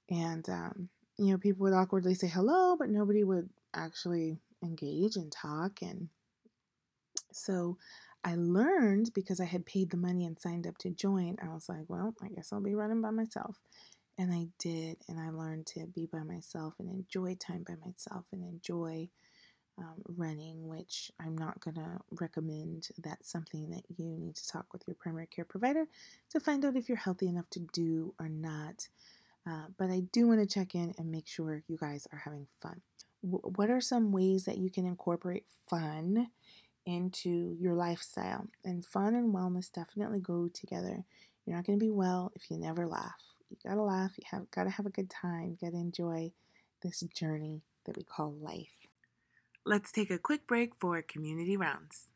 And, 0.09 0.47
um, 0.49 0.89
you 1.17 1.31
know, 1.31 1.37
people 1.37 1.63
would 1.63 1.73
awkwardly 1.73 2.15
say 2.15 2.27
hello, 2.27 2.75
but 2.77 2.89
nobody 2.89 3.23
would 3.23 3.49
actually 3.73 4.37
engage 4.63 5.15
and 5.15 5.31
talk. 5.31 5.81
And 5.81 6.09
so 7.31 7.77
I 8.25 8.33
learned 8.35 9.11
because 9.13 9.39
I 9.39 9.45
had 9.45 9.67
paid 9.67 9.91
the 9.91 9.97
money 9.97 10.25
and 10.25 10.39
signed 10.39 10.65
up 10.65 10.79
to 10.79 10.89
join. 10.89 11.37
I 11.41 11.53
was 11.53 11.69
like, 11.69 11.85
well, 11.87 12.15
I 12.23 12.29
guess 12.29 12.51
I'll 12.51 12.59
be 12.59 12.73
running 12.73 13.01
by 13.01 13.11
myself. 13.11 13.59
And 14.17 14.33
I 14.33 14.47
did. 14.57 14.97
And 15.07 15.19
I 15.19 15.29
learned 15.29 15.67
to 15.67 15.85
be 15.85 16.07
by 16.11 16.23
myself 16.23 16.73
and 16.79 16.89
enjoy 16.89 17.35
time 17.35 17.63
by 17.67 17.75
myself 17.85 18.25
and 18.33 18.43
enjoy 18.43 19.09
um, 19.77 20.01
running, 20.07 20.67
which 20.67 21.11
I'm 21.19 21.37
not 21.37 21.59
going 21.59 21.75
to 21.75 21.99
recommend. 22.19 22.87
That's 22.97 23.31
something 23.31 23.69
that 23.69 23.83
you 23.95 24.17
need 24.17 24.35
to 24.37 24.47
talk 24.47 24.73
with 24.73 24.83
your 24.87 24.95
primary 24.95 25.27
care 25.27 25.45
provider 25.45 25.85
to 26.31 26.39
find 26.39 26.65
out 26.65 26.75
if 26.75 26.89
you're 26.89 26.97
healthy 26.97 27.27
enough 27.27 27.49
to 27.51 27.59
do 27.73 28.15
or 28.19 28.27
not. 28.27 28.87
Uh, 29.47 29.67
but 29.77 29.91
I 29.91 30.01
do 30.11 30.27
want 30.27 30.39
to 30.39 30.47
check 30.51 30.73
in 30.73 30.95
and 30.97 31.11
make 31.11 31.27
sure 31.27 31.61
you 31.67 31.77
guys 31.77 32.07
are 32.11 32.21
having 32.25 32.47
fun. 32.59 32.81
W- 33.23 33.53
what 33.55 33.69
are 33.69 33.81
some 33.81 34.11
ways 34.11 34.45
that 34.45 34.57
you 34.57 34.71
can 34.71 34.87
incorporate 34.87 35.45
fun 35.69 36.29
into 36.85 37.55
your 37.59 37.73
lifestyle. 37.73 38.47
And 38.63 38.85
fun 38.85 39.15
and 39.15 39.33
wellness 39.33 39.71
definitely 39.71 40.19
go 40.19 40.49
together. 40.53 41.03
You're 41.45 41.55
not 41.55 41.65
going 41.65 41.79
to 41.79 41.85
be 41.85 41.91
well 41.91 42.31
if 42.35 42.49
you 42.49 42.57
never 42.57 42.87
laugh. 42.87 43.21
You 43.49 43.57
got 43.67 43.75
to 43.75 43.83
laugh, 43.83 44.13
you 44.17 44.23
have 44.31 44.49
got 44.51 44.63
to 44.63 44.71
have 44.71 44.85
a 44.85 44.91
good 44.91 45.09
time, 45.09 45.57
got 45.61 45.71
to 45.71 45.77
enjoy 45.77 46.31
this 46.81 47.01
journey 47.13 47.61
that 47.85 47.97
we 47.97 48.03
call 48.03 48.33
life. 48.33 48.87
Let's 49.65 49.91
take 49.91 50.11
a 50.11 50.19
quick 50.19 50.47
break 50.47 50.73
for 50.79 51.01
community 51.01 51.57
rounds. 51.57 52.07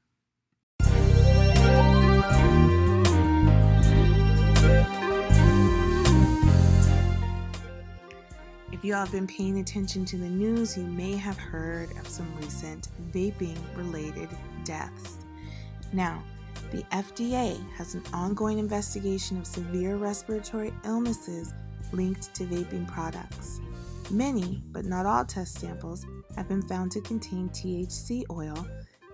If 8.72 8.86
you 8.86 8.94
have 8.94 9.12
been 9.12 9.26
paying 9.26 9.60
attention 9.60 10.06
to 10.06 10.18
the 10.18 10.30
news, 10.30 10.78
you 10.78 10.84
may 10.84 11.16
have 11.16 11.38
heard 11.38 11.92
of 11.98 12.08
some 12.08 12.32
recent 12.38 12.88
vaping 13.12 13.58
related 13.76 14.30
deaths. 14.64 15.18
Now, 15.92 16.24
the 16.72 16.84
FDA 16.92 17.58
has 17.72 17.96
an 17.96 18.04
ongoing 18.14 18.60
investigation 18.60 19.40
of 19.40 19.48
severe 19.48 19.98
respiratory 19.98 20.72
illnesses 20.86 21.54
linked 21.92 22.34
to 22.36 22.44
vaping 22.44 22.88
products. 22.88 23.60
Many, 24.12 24.62
but 24.72 24.86
not 24.86 25.08
all 25.08 25.26
test 25.26 25.60
samples 25.60 26.06
have 26.36 26.48
been 26.48 26.62
found 26.62 26.92
to 26.92 27.02
contain 27.02 27.50
THC 27.50 28.24
oil 28.30 28.68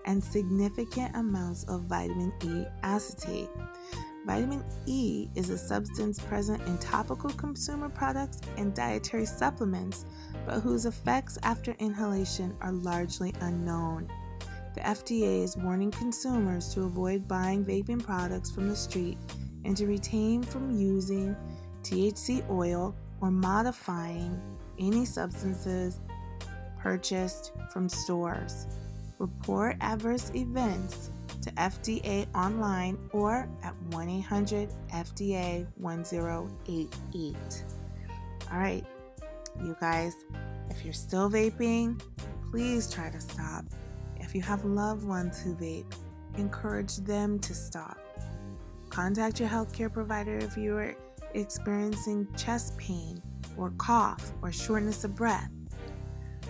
and 0.04 0.22
significant 0.22 1.16
amounts 1.16 1.64
of 1.64 1.82
vitamin 1.82 2.32
E 2.44 2.64
acetate, 2.82 3.48
Vitamin 4.26 4.64
E 4.86 5.28
is 5.36 5.50
a 5.50 5.56
substance 5.56 6.18
present 6.18 6.60
in 6.66 6.76
topical 6.78 7.30
consumer 7.30 7.88
products 7.88 8.40
and 8.56 8.74
dietary 8.74 9.24
supplements, 9.24 10.04
but 10.44 10.58
whose 10.58 10.84
effects 10.84 11.38
after 11.44 11.76
inhalation 11.78 12.52
are 12.60 12.72
largely 12.72 13.32
unknown. 13.40 14.10
The 14.74 14.80
FDA 14.80 15.44
is 15.44 15.56
warning 15.56 15.92
consumers 15.92 16.74
to 16.74 16.82
avoid 16.82 17.28
buying 17.28 17.64
vaping 17.64 18.02
products 18.02 18.50
from 18.50 18.68
the 18.68 18.74
street 18.74 19.16
and 19.64 19.76
to 19.76 19.86
retain 19.86 20.42
from 20.42 20.76
using 20.76 21.36
THC 21.84 22.42
oil 22.50 22.96
or 23.20 23.30
modifying 23.30 24.40
any 24.76 25.04
substances 25.04 26.00
purchased 26.80 27.52
from 27.72 27.88
stores. 27.88 28.66
Report 29.20 29.76
adverse 29.80 30.32
events 30.34 31.10
to 31.46 31.52
FDA 31.52 32.26
online 32.34 32.98
or 33.12 33.48
at 33.62 33.74
1 33.90 34.08
800 34.08 34.68
FDA 34.92 35.66
1088. 35.76 37.36
All 38.52 38.58
right, 38.58 38.84
you 39.62 39.76
guys, 39.80 40.14
if 40.70 40.84
you're 40.84 40.92
still 40.92 41.30
vaping, 41.30 42.00
please 42.50 42.90
try 42.90 43.10
to 43.10 43.20
stop. 43.20 43.64
If 44.16 44.34
you 44.34 44.42
have 44.42 44.64
loved 44.64 45.04
ones 45.04 45.40
who 45.40 45.54
vape, 45.54 45.92
encourage 46.36 46.96
them 46.96 47.38
to 47.40 47.54
stop. 47.54 47.98
Contact 48.90 49.38
your 49.38 49.48
healthcare 49.48 49.92
provider 49.92 50.36
if 50.38 50.56
you 50.56 50.76
are 50.76 50.96
experiencing 51.34 52.26
chest 52.36 52.76
pain 52.76 53.22
or 53.56 53.70
cough 53.78 54.32
or 54.42 54.50
shortness 54.50 55.04
of 55.04 55.14
breath. 55.14 55.50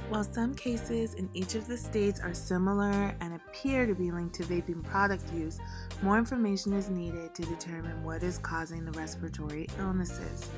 While 0.09 0.23
some 0.23 0.55
cases 0.55 1.15
in 1.15 1.29
each 1.35 1.57
of 1.57 1.67
the 1.67 1.77
states 1.77 2.21
are 2.21 2.33
similar 2.33 3.13
and 3.21 3.35
appear 3.35 3.87
to 3.87 3.95
be 3.95 4.13
linked 4.13 4.37
to 4.37 4.45
vaping 4.45 4.85
product 4.85 5.33
use, 5.35 5.59
more 6.01 6.17
information 6.17 6.73
is 6.75 6.89
needed 6.89 7.35
to 7.35 7.43
determine 7.43 8.05
what 8.05 8.23
is 8.23 8.39
causing 8.39 8.85
the 8.85 8.93
respiratory 8.93 9.67
illnesses. 9.81 10.49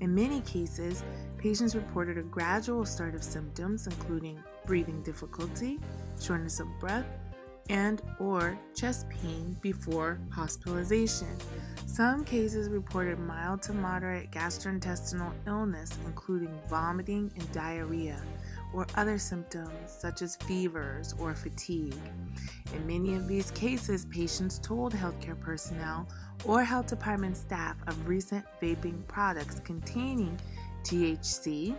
In 0.00 0.14
many 0.14 0.40
cases, 0.40 1.04
patients 1.36 1.76
reported 1.76 2.16
a 2.16 2.22
gradual 2.22 2.86
start 2.86 3.14
of 3.14 3.22
symptoms 3.22 3.86
including 3.86 4.42
breathing 4.64 5.02
difficulty, 5.02 5.78
shortness 6.18 6.58
of 6.60 6.68
breath, 6.80 7.06
and 7.68 8.00
or 8.18 8.58
chest 8.74 9.06
pain 9.10 9.54
before 9.60 10.18
hospitalization. 10.30 11.28
Some 11.86 12.24
cases 12.24 12.70
reported 12.70 13.18
mild 13.18 13.60
to 13.62 13.74
moderate 13.74 14.30
gastrointestinal 14.30 15.32
illness 15.46 15.90
including 16.06 16.58
vomiting 16.68 17.30
and 17.36 17.52
diarrhea 17.52 18.18
or 18.74 18.86
other 18.96 19.18
symptoms 19.18 19.70
such 19.86 20.20
as 20.20 20.36
fevers 20.36 21.14
or 21.18 21.34
fatigue. 21.34 21.94
In 22.74 22.86
many 22.86 23.14
of 23.14 23.28
these 23.28 23.50
cases, 23.52 24.06
patients 24.06 24.58
told 24.58 24.92
healthcare 24.92 25.38
personnel 25.38 26.08
or 26.44 26.64
health 26.64 26.88
department 26.88 27.36
staff 27.36 27.76
of 27.86 28.08
recent 28.08 28.44
vaping 28.60 29.06
products 29.06 29.60
containing 29.60 30.38
THC. 30.82 31.76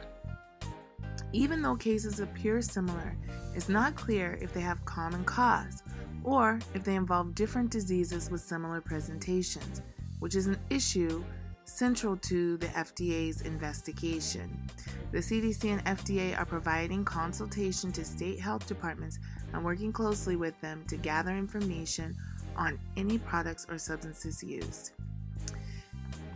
Even 1.33 1.61
though 1.61 1.75
cases 1.75 2.21
appear 2.21 2.61
similar, 2.61 3.15
it's 3.53 3.69
not 3.69 3.95
clear 3.95 4.39
if 4.41 4.53
they 4.53 4.61
have 4.61 4.83
common 4.85 5.23
cause 5.25 5.83
or 6.23 6.59
if 6.73 6.83
they 6.83 6.95
involve 6.95 7.35
different 7.35 7.69
diseases 7.69 8.31
with 8.31 8.41
similar 8.41 8.81
presentations, 8.81 9.81
which 10.19 10.35
is 10.35 10.47
an 10.47 10.57
issue 10.69 11.23
central 11.65 12.15
to 12.17 12.57
the 12.57 12.67
FDA's 12.67 13.41
investigation. 13.41 14.69
The 15.11 15.17
CDC 15.17 15.65
and 15.65 15.83
FDA 15.85 16.37
are 16.37 16.45
providing 16.45 17.03
consultation 17.03 17.91
to 17.93 18.05
state 18.05 18.39
health 18.39 18.67
departments 18.67 19.19
and 19.53 19.63
working 19.63 19.91
closely 19.91 20.35
with 20.35 20.59
them 20.61 20.83
to 20.87 20.97
gather 20.97 21.31
information 21.31 22.15
on 22.55 22.79
any 22.95 23.17
products 23.17 23.65
or 23.69 23.77
substances 23.77 24.43
used. 24.43 24.91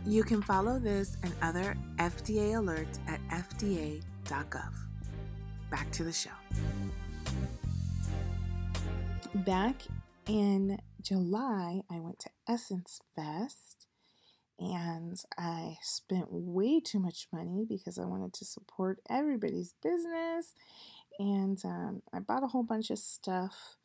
You 0.06 0.22
can 0.22 0.42
follow 0.42 0.78
this 0.78 1.16
and 1.22 1.32
other 1.42 1.76
FDA 1.96 2.52
alerts 2.52 2.98
at 3.06 3.20
fda.gov. 3.28 4.72
Back 5.70 5.90
to 5.92 6.04
the 6.04 6.12
show. 6.12 6.30
Back 9.34 9.82
in 10.26 10.78
July, 11.02 11.82
I 11.90 12.00
went 12.00 12.18
to 12.20 12.30
Essence 12.48 13.00
Fest 13.14 13.86
and 14.60 15.18
I 15.38 15.78
spent 15.80 16.26
way 16.30 16.80
too 16.80 16.98
much 16.98 17.26
money 17.32 17.64
because 17.66 17.98
I 17.98 18.04
wanted 18.04 18.34
to 18.34 18.44
support 18.44 19.00
everybody's 19.08 19.74
business. 19.82 20.54
And 21.18 21.58
um, 21.64 22.02
I 22.12 22.18
bought 22.18 22.44
a 22.44 22.48
whole 22.48 22.62
bunch 22.62 22.90
of 22.90 22.98
stuff, 22.98 23.76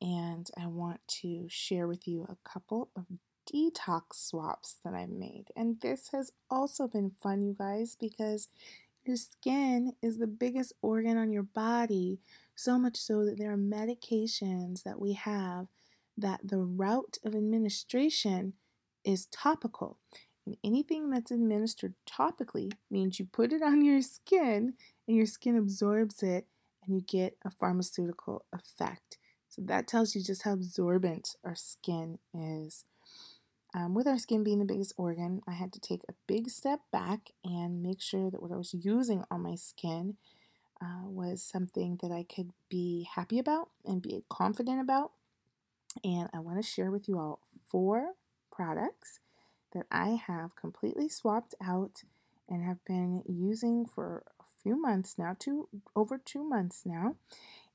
and 0.00 0.48
I 0.60 0.66
want 0.66 1.00
to 1.22 1.46
share 1.48 1.86
with 1.86 2.06
you 2.06 2.26
a 2.28 2.48
couple 2.48 2.90
of 2.96 3.04
detox 3.52 4.14
swaps 4.14 4.76
that 4.84 4.94
I've 4.94 5.10
made. 5.10 5.46
And 5.56 5.80
this 5.80 6.08
has 6.12 6.32
also 6.50 6.88
been 6.88 7.12
fun, 7.22 7.42
you 7.42 7.54
guys, 7.56 7.96
because 7.98 8.48
your 9.04 9.16
skin 9.16 9.92
is 10.02 10.18
the 10.18 10.26
biggest 10.26 10.72
organ 10.82 11.16
on 11.16 11.32
your 11.32 11.44
body, 11.44 12.18
so 12.56 12.78
much 12.78 12.96
so 12.96 13.24
that 13.24 13.38
there 13.38 13.52
are 13.52 13.56
medications 13.56 14.82
that 14.82 15.00
we 15.00 15.12
have 15.12 15.68
that 16.18 16.40
the 16.42 16.58
route 16.58 17.18
of 17.24 17.34
administration 17.34 18.54
is 19.06 19.26
topical. 19.26 19.98
And 20.44 20.56
anything 20.62 21.10
that's 21.10 21.30
administered 21.30 21.94
topically 22.06 22.72
means 22.90 23.18
you 23.18 23.26
put 23.26 23.52
it 23.52 23.62
on 23.62 23.84
your 23.84 24.02
skin 24.02 24.74
and 25.08 25.16
your 25.16 25.26
skin 25.26 25.56
absorbs 25.56 26.22
it 26.22 26.46
and 26.84 26.94
you 26.94 27.00
get 27.00 27.36
a 27.44 27.50
pharmaceutical 27.50 28.44
effect. 28.52 29.18
So 29.48 29.62
that 29.62 29.88
tells 29.88 30.14
you 30.14 30.22
just 30.22 30.42
how 30.42 30.52
absorbent 30.52 31.36
our 31.44 31.54
skin 31.54 32.18
is. 32.34 32.84
Um, 33.74 33.94
with 33.94 34.06
our 34.06 34.18
skin 34.18 34.44
being 34.44 34.58
the 34.58 34.64
biggest 34.64 34.94
organ, 34.96 35.42
I 35.46 35.52
had 35.52 35.72
to 35.72 35.80
take 35.80 36.02
a 36.08 36.14
big 36.26 36.48
step 36.48 36.80
back 36.92 37.30
and 37.44 37.82
make 37.82 38.00
sure 38.00 38.30
that 38.30 38.42
what 38.42 38.52
I 38.52 38.56
was 38.56 38.74
using 38.74 39.24
on 39.30 39.42
my 39.42 39.54
skin 39.54 40.16
uh, 40.80 41.04
was 41.04 41.42
something 41.42 41.98
that 42.02 42.12
I 42.12 42.22
could 42.22 42.50
be 42.68 43.08
happy 43.14 43.38
about 43.38 43.70
and 43.84 44.00
be 44.00 44.22
confident 44.28 44.80
about. 44.80 45.12
And 46.04 46.28
I 46.32 46.38
want 46.38 46.58
to 46.58 46.62
share 46.62 46.90
with 46.90 47.08
you 47.08 47.18
all 47.18 47.40
four 47.64 48.12
products 48.56 49.20
that 49.72 49.86
I 49.90 50.18
have 50.26 50.56
completely 50.56 51.08
swapped 51.08 51.54
out 51.62 52.02
and 52.48 52.64
have 52.64 52.84
been 52.84 53.22
using 53.26 53.84
for 53.84 54.22
a 54.40 54.44
few 54.62 54.80
months 54.80 55.16
now, 55.18 55.36
two 55.38 55.68
over 55.94 56.18
two 56.18 56.42
months 56.42 56.82
now. 56.86 57.16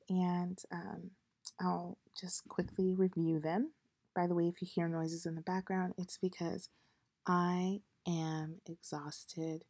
And 0.09 0.57
um, 0.71 1.11
I'll 1.59 1.97
just 2.19 2.47
quickly 2.47 2.93
review 2.93 3.39
them. 3.39 3.71
By 4.15 4.27
the 4.27 4.33
way, 4.33 4.47
if 4.47 4.61
you 4.61 4.67
hear 4.67 4.87
noises 4.87 5.25
in 5.25 5.35
the 5.35 5.41
background, 5.41 5.93
it's 5.97 6.17
because 6.17 6.69
I 7.27 7.81
am 8.07 8.55
exhausted 8.65 9.63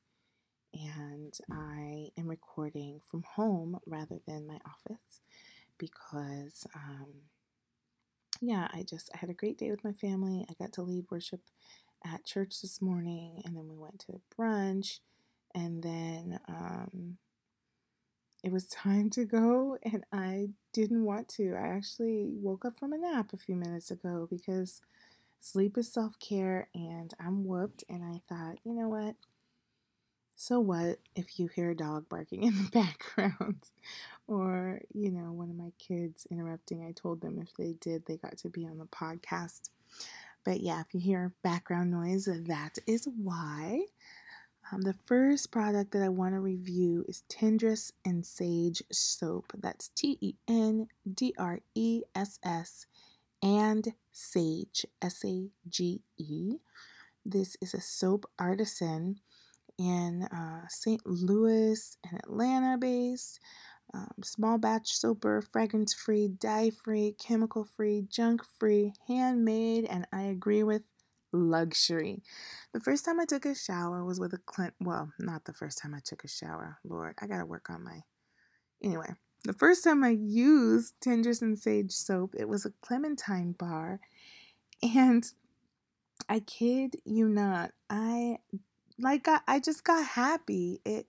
and 0.74 1.38
I 1.52 2.08
am 2.18 2.28
recording 2.28 3.02
from 3.10 3.24
home 3.36 3.80
rather 3.86 4.20
than 4.26 4.48
my 4.48 4.60
office 4.66 5.20
because 5.78 6.66
um, 6.74 7.08
yeah, 8.42 8.68
I 8.74 8.84
just 8.84 9.10
I 9.14 9.18
had 9.18 9.30
a 9.30 9.34
great 9.36 9.58
day 9.58 9.72
with 9.72 9.84
my 9.84 9.94
family. 9.94 10.46
I 10.50 10.54
got 10.62 10.74
to 10.74 10.82
lead 10.82 11.06
worship 11.12 11.42
at 12.06 12.26
church 12.26 12.62
this 12.62 12.82
morning, 12.82 13.42
and 13.46 13.56
then 13.56 13.68
we 13.70 13.78
went 13.78 14.00
to 14.02 14.22
brunch, 14.38 15.00
and 15.56 15.84
then 15.84 16.40
um, 16.50 17.18
it 18.44 18.52
was 18.52 18.66
time 18.68 19.10
to 19.12 19.26
go, 19.26 19.78
and 19.84 20.04
I 20.12 20.50
didn't 20.74 21.06
want 21.06 21.28
to. 21.30 21.54
I 21.56 21.68
actually 21.68 22.26
woke 22.32 22.66
up 22.66 22.78
from 22.78 22.94
a 22.94 22.98
nap 22.98 23.34
a 23.34 23.38
few 23.38 23.56
minutes 23.56 23.92
ago 23.92 24.28
because 24.30 24.82
sleep 25.40 25.78
is 25.78 25.92
self 25.94 26.20
care, 26.20 26.70
and 26.76 27.14
I'm 27.20 27.46
whooped. 27.46 27.84
And 27.90 28.04
I 28.04 28.22
thought, 28.30 28.58
you 28.66 28.74
know 28.74 28.90
what? 28.90 29.16
So 30.44 30.60
what 30.60 30.98
if 31.16 31.38
you 31.38 31.50
hear 31.54 31.70
a 31.70 31.76
dog 31.76 32.10
barking 32.10 32.42
in 32.42 32.56
the 32.56 32.70
background? 32.74 33.64
or, 34.28 34.82
you 34.92 35.12
know, 35.12 35.32
one 35.32 35.52
of 35.52 35.56
my 35.56 35.72
kids 35.78 36.26
interrupting? 36.32 36.84
I 36.84 36.94
told 36.94 37.22
them 37.22 37.38
if 37.38 37.54
they 37.54 37.74
did, 37.80 38.08
they 38.08 38.18
got 38.18 38.40
to 38.40 38.50
be 38.50 38.66
on 38.66 38.80
the 38.80 38.86
podcast. 38.86 39.70
But 40.44 40.62
yeah, 40.62 40.82
if 40.82 40.96
you 40.96 41.00
hear 41.00 41.32
background 41.44 41.92
noise, 41.92 42.26
that 42.26 42.80
is 42.88 43.08
why. 43.16 43.84
Um, 44.72 44.82
the 44.82 44.96
first 45.06 45.52
product 45.52 45.92
that 45.92 46.02
I 46.02 46.10
want 46.10 46.34
to 46.34 46.40
review 46.40 47.06
is 47.08 47.22
Tendress 47.30 47.92
and 48.04 48.26
Sage 48.26 48.82
Soap. 48.92 49.54
That's 49.56 49.90
T 49.90 50.18
E 50.22 50.34
N 50.48 50.88
D 51.14 51.36
R 51.38 51.60
E 51.76 52.02
S 52.16 52.40
S 52.44 52.88
and 53.44 53.94
Sage, 54.12 54.88
S 55.04 55.24
A 55.24 55.52
G 55.70 56.02
E. 56.18 56.56
This 57.24 57.58
is 57.62 57.76
a 57.76 57.82
soap 57.82 58.26
artisan 58.40 59.20
in 59.88 60.24
uh, 60.24 60.68
St. 60.70 61.02
Louis 61.06 61.98
and 62.10 62.20
Atlanta 62.20 62.78
based. 62.78 63.40
Um, 63.94 64.08
small 64.24 64.58
batch 64.58 64.94
soaper, 64.94 65.42
fragrance 65.42 65.94
free, 65.94 66.30
dye 66.30 66.70
free, 66.70 67.14
chemical 67.20 67.66
free, 67.66 68.06
junk 68.10 68.42
free, 68.58 68.94
handmade, 69.08 69.84
and 69.84 70.08
I 70.14 70.24
agree 70.24 70.64
with 70.64 70.84
luxury. 71.34 72.24
The 72.74 72.80
first 72.80 73.04
time 73.04 73.20
I 73.20 73.26
took 73.26 73.46
a 73.46 73.54
shower 73.54 74.06
was 74.06 74.18
with 74.18 74.34
a 74.34 74.38
Clint. 74.38 74.74
Well, 74.80 75.12
not 75.20 75.44
the 75.44 75.54
first 75.54 75.78
time 75.78 75.94
I 75.94 76.00
took 76.04 76.24
a 76.24 76.30
shower. 76.30 76.78
Lord, 76.86 77.16
I 77.22 77.28
gotta 77.28 77.46
work 77.46 77.70
on 77.70 77.84
my. 77.84 78.02
Anyway, 78.82 79.14
the 79.44 79.54
first 79.54 79.84
time 79.84 80.04
I 80.06 80.10
used 80.10 80.94
Tendress 81.06 81.42
and 81.42 81.60
Sage 81.60 81.92
soap, 81.92 82.36
it 82.38 82.48
was 82.48 82.66
a 82.66 82.74
Clementine 82.82 83.54
bar, 83.54 84.00
and 84.82 85.26
I 86.30 86.40
kid 86.40 86.96
you 87.04 87.28
not, 87.28 87.72
I 87.90 88.38
like 89.02 89.28
I, 89.28 89.40
I 89.48 89.60
just 89.60 89.84
got 89.84 90.06
happy. 90.06 90.82
It 90.86 91.08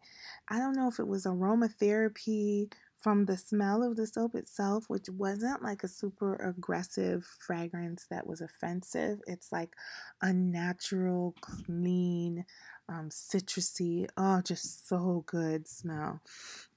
I 0.49 0.59
don't 0.59 0.77
know 0.77 0.89
if 0.89 0.99
it 0.99 1.07
was 1.07 1.27
aromatherapy 1.27 2.73
from 3.03 3.25
the 3.25 3.37
smell 3.37 3.83
of 3.83 3.97
the 3.97 4.07
soap 4.07 4.37
itself, 4.37 4.85
which 4.89 5.09
wasn't 5.09 5.63
like 5.63 5.83
a 5.83 5.89
super 5.89 6.37
aggressive 6.37 7.25
fragrance 7.25 8.07
that 8.11 8.27
was 8.27 8.41
offensive. 8.41 9.21
It's 9.27 9.51
like 9.51 9.75
a 10.21 10.33
natural, 10.33 11.35
clean, 11.41 12.45
um, 12.89 13.09
citrusy, 13.11 14.07
oh, 14.17 14.41
just 14.43 14.89
so 14.89 15.25
good 15.27 15.67
smell. 15.67 16.21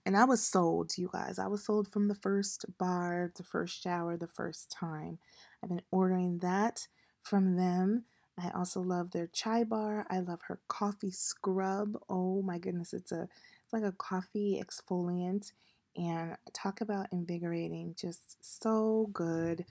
And 0.03 0.17
I 0.17 0.25
was 0.25 0.43
sold, 0.43 0.97
you 0.97 1.09
guys. 1.13 1.37
I 1.37 1.47
was 1.47 1.63
sold 1.63 1.87
from 1.87 2.07
the 2.07 2.15
first 2.15 2.65
bar, 2.79 3.31
the 3.35 3.43
first 3.43 3.83
shower, 3.83 4.17
the 4.17 4.27
first 4.27 4.71
time. 4.71 5.19
I've 5.63 5.69
been 5.69 5.81
ordering 5.91 6.39
that 6.39 6.87
from 7.21 7.55
them 7.55 8.05
I 8.37 8.49
also 8.49 8.81
love 8.81 9.11
their 9.11 9.27
chai 9.27 9.63
bar. 9.63 10.05
I 10.09 10.19
love 10.19 10.41
her 10.47 10.59
coffee 10.67 11.11
scrub. 11.11 11.97
Oh 12.09 12.41
my 12.41 12.57
goodness, 12.57 12.93
it's 12.93 13.11
a 13.11 13.27
it's 13.63 13.73
like 13.73 13.83
a 13.83 13.91
coffee 13.93 14.61
exfoliant 14.63 15.51
And 15.95 16.35
talk 16.53 16.81
about 16.81 17.07
invigorating, 17.11 17.95
just 17.97 18.37
so 18.41 19.09
good 19.13 19.65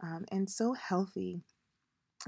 um, 0.00 0.24
and 0.30 0.48
so 0.50 0.72
healthy. 0.74 1.42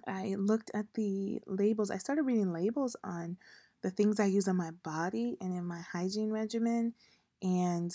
I 0.06 0.34
looked 0.38 0.70
at 0.74 0.86
the 0.94 1.40
labels. 1.46 1.90
I 1.90 1.98
started 1.98 2.22
reading 2.22 2.52
labels 2.52 2.96
on 3.04 3.36
the 3.82 3.90
things 3.90 4.20
I 4.20 4.26
use 4.26 4.48
on 4.48 4.56
my 4.56 4.70
body 4.82 5.36
and 5.40 5.52
in 5.56 5.64
my 5.64 5.80
hygiene 5.80 6.30
regimen. 6.30 6.94
And 7.42 7.94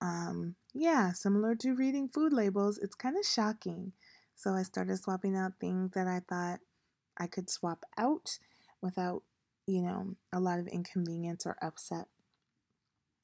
um, 0.00 0.54
yeah, 0.74 1.12
similar 1.12 1.54
to 1.56 1.74
reading 1.74 2.08
food 2.08 2.32
labels, 2.32 2.78
it's 2.78 2.94
kind 2.94 3.16
of 3.16 3.26
shocking. 3.26 3.92
So 4.34 4.52
I 4.54 4.62
started 4.62 4.98
swapping 4.98 5.36
out 5.36 5.52
things 5.60 5.92
that 5.92 6.06
I 6.08 6.20
thought 6.28 6.60
I 7.18 7.26
could 7.26 7.50
swap 7.50 7.84
out 7.96 8.38
without, 8.80 9.22
you 9.66 9.82
know, 9.82 10.16
a 10.32 10.40
lot 10.40 10.58
of 10.58 10.66
inconvenience 10.68 11.46
or 11.46 11.56
upset. 11.62 12.08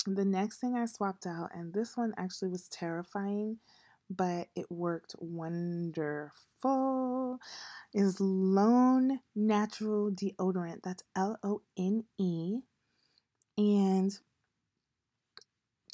The 0.06 0.24
next 0.24 0.58
thing 0.58 0.74
I 0.74 0.86
swapped 0.86 1.26
out, 1.26 1.50
and 1.54 1.72
this 1.72 1.96
one 1.96 2.14
actually 2.16 2.48
was 2.48 2.68
terrifying, 2.68 3.58
but 4.08 4.48
it 4.54 4.70
worked 4.70 5.14
wonderful, 5.18 6.30
is 7.92 8.20
Lone 8.20 9.20
Natural 9.34 10.10
Deodorant. 10.10 10.82
That's 10.82 11.02
L 11.16 11.38
O 11.42 11.62
N 11.76 12.04
E. 12.16 12.60
And 13.58 14.18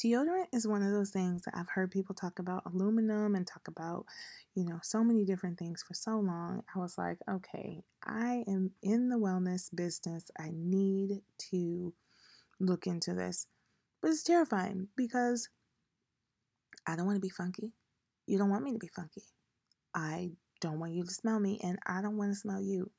deodorant 0.05 0.49
is 0.53 0.67
one 0.67 0.83
of 0.83 0.93
those 0.93 1.11
things 1.11 1.43
that 1.43 1.55
I've 1.57 1.69
heard 1.69 1.90
people 1.90 2.14
talk 2.14 2.38
about 2.38 2.64
aluminum 2.67 3.35
and 3.35 3.47
talk 3.47 3.69
about, 3.69 4.05
you 4.55 4.64
know, 4.64 4.79
so 4.83 5.03
many 5.03 5.25
different 5.25 5.59
things 5.59 5.83
for 5.83 5.95
so 5.95 6.19
long. 6.19 6.62
I 6.75 6.79
was 6.79 6.99
like, 6.99 7.19
okay, 7.29 7.83
I 8.05 8.45
am 8.47 8.73
in 8.83 9.09
the 9.09 9.17
wellness 9.17 9.75
business. 9.75 10.31
I 10.38 10.51
need 10.53 11.23
to 11.51 11.95
look 12.61 12.87
into 12.87 13.14
this. 13.14 13.47
But 14.03 14.11
it's 14.11 14.23
terrifying 14.23 14.88
because 14.95 15.49
I 16.87 16.97
don't 16.97 17.07
want 17.07 17.17
to 17.17 17.21
be 17.27 17.31
funky. 17.31 17.73
You 18.27 18.37
don't 18.37 18.51
want 18.51 18.64
me 18.64 18.73
to 18.73 18.79
be 18.79 18.90
funky. 18.95 19.23
I 19.95 20.33
don't 20.61 20.81
want 20.81 20.93
you 20.93 21.05
to 21.05 21.11
smell 21.11 21.40
me, 21.40 21.61
and 21.62 21.79
I 21.87 22.03
don't 22.03 22.17
want 22.17 22.33
to 22.33 22.38
smell 22.38 22.61
you. 22.61 22.90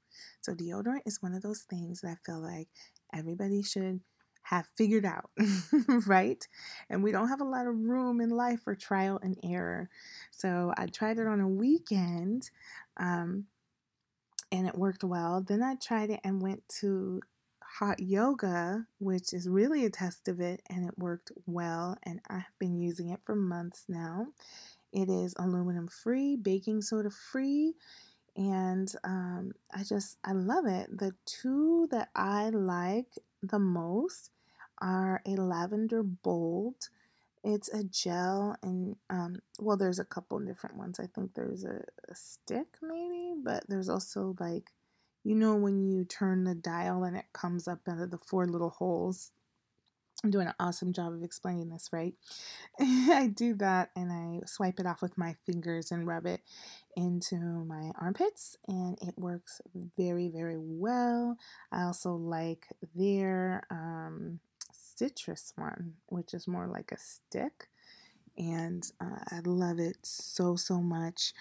So, 0.41 0.53
deodorant 0.53 1.01
is 1.05 1.21
one 1.21 1.33
of 1.33 1.41
those 1.41 1.63
things 1.69 2.01
that 2.01 2.09
I 2.09 2.15
feel 2.25 2.41
like 2.41 2.67
everybody 3.13 3.61
should 3.61 3.99
have 4.45 4.67
figured 4.75 5.05
out, 5.05 5.31
right? 6.05 6.47
And 6.89 7.03
we 7.03 7.11
don't 7.11 7.29
have 7.29 7.41
a 7.41 7.45
lot 7.45 7.67
of 7.67 7.75
room 7.75 8.21
in 8.21 8.29
life 8.29 8.61
for 8.63 8.75
trial 8.75 9.19
and 9.23 9.37
error. 9.43 9.89
So, 10.31 10.73
I 10.77 10.85
tried 10.85 11.17
it 11.17 11.27
on 11.27 11.39
a 11.41 11.47
weekend 11.47 12.49
um, 12.97 13.45
and 14.51 14.67
it 14.67 14.75
worked 14.75 15.03
well. 15.03 15.41
Then 15.41 15.63
I 15.63 15.75
tried 15.75 16.11
it 16.11 16.19
and 16.23 16.41
went 16.41 16.61
to 16.79 17.21
hot 17.61 17.99
yoga, 17.99 18.85
which 18.99 19.33
is 19.33 19.49
really 19.49 19.85
a 19.85 19.89
test 19.89 20.27
of 20.27 20.39
it, 20.39 20.61
and 20.69 20.87
it 20.87 20.97
worked 20.97 21.31
well. 21.45 21.97
And 22.03 22.21
I've 22.29 22.43
been 22.59 22.77
using 22.77 23.09
it 23.09 23.19
for 23.23 23.35
months 23.35 23.85
now. 23.89 24.27
It 24.93 25.09
is 25.09 25.35
aluminum 25.37 25.87
free, 25.87 26.37
baking 26.37 26.81
soda 26.83 27.09
free, 27.09 27.73
and 28.37 28.93
um, 29.03 29.51
I 29.73 29.83
just 29.83 30.17
I 30.23 30.33
love 30.33 30.65
it. 30.67 30.97
The 30.97 31.13
two 31.25 31.87
that 31.91 32.09
I 32.15 32.49
like 32.49 33.07
the 33.41 33.59
most 33.59 34.31
are 34.81 35.21
a 35.25 35.31
lavender 35.31 36.03
bold. 36.03 36.89
It's 37.43 37.69
a 37.69 37.83
gel, 37.83 38.55
and 38.63 38.95
um, 39.09 39.37
well, 39.59 39.77
there's 39.77 39.99
a 39.99 40.05
couple 40.05 40.39
different 40.39 40.77
ones. 40.77 40.99
I 40.99 41.05
think 41.05 41.35
there's 41.35 41.63
a, 41.63 41.83
a 42.09 42.15
stick, 42.15 42.67
maybe, 42.81 43.35
but 43.43 43.63
there's 43.67 43.89
also 43.89 44.35
like, 44.39 44.71
you 45.23 45.35
know, 45.35 45.55
when 45.55 45.79
you 45.79 46.05
turn 46.05 46.43
the 46.43 46.55
dial 46.55 47.03
and 47.03 47.15
it 47.15 47.25
comes 47.33 47.67
up 47.67 47.81
out 47.87 47.99
of 47.99 48.09
the 48.09 48.17
four 48.17 48.47
little 48.47 48.71
holes 48.71 49.31
I'm 50.23 50.31
doing 50.31 50.47
an 50.47 50.55
awesome 50.59 50.91
job 50.93 51.13
of 51.13 51.23
explaining 51.23 51.69
this, 51.69 51.89
right? 51.91 52.15
I 52.79 53.31
do 53.33 53.53
that 53.55 53.91
and 53.95 54.11
I 54.11 54.45
swipe 54.47 54.79
it 54.79 54.85
off 54.87 55.01
with 55.01 55.17
my 55.17 55.35
fingers 55.45 55.91
and 55.91 56.07
rub 56.07 56.25
it 56.25 56.41
into 56.95 57.35
my 57.35 57.91
armpits, 57.99 58.57
and 58.67 58.97
it 59.01 59.13
works 59.17 59.61
very, 59.97 60.29
very 60.29 60.57
well. 60.57 61.37
I 61.71 61.83
also 61.83 62.13
like 62.13 62.65
their 62.95 63.67
um, 63.69 64.39
citrus 64.95 65.53
one, 65.55 65.93
which 66.07 66.33
is 66.33 66.47
more 66.47 66.67
like 66.67 66.91
a 66.91 66.97
stick, 66.97 67.69
and 68.37 68.89
uh, 68.99 69.19
I 69.31 69.39
love 69.45 69.79
it 69.79 69.97
so, 70.03 70.55
so 70.55 70.81
much. 70.81 71.33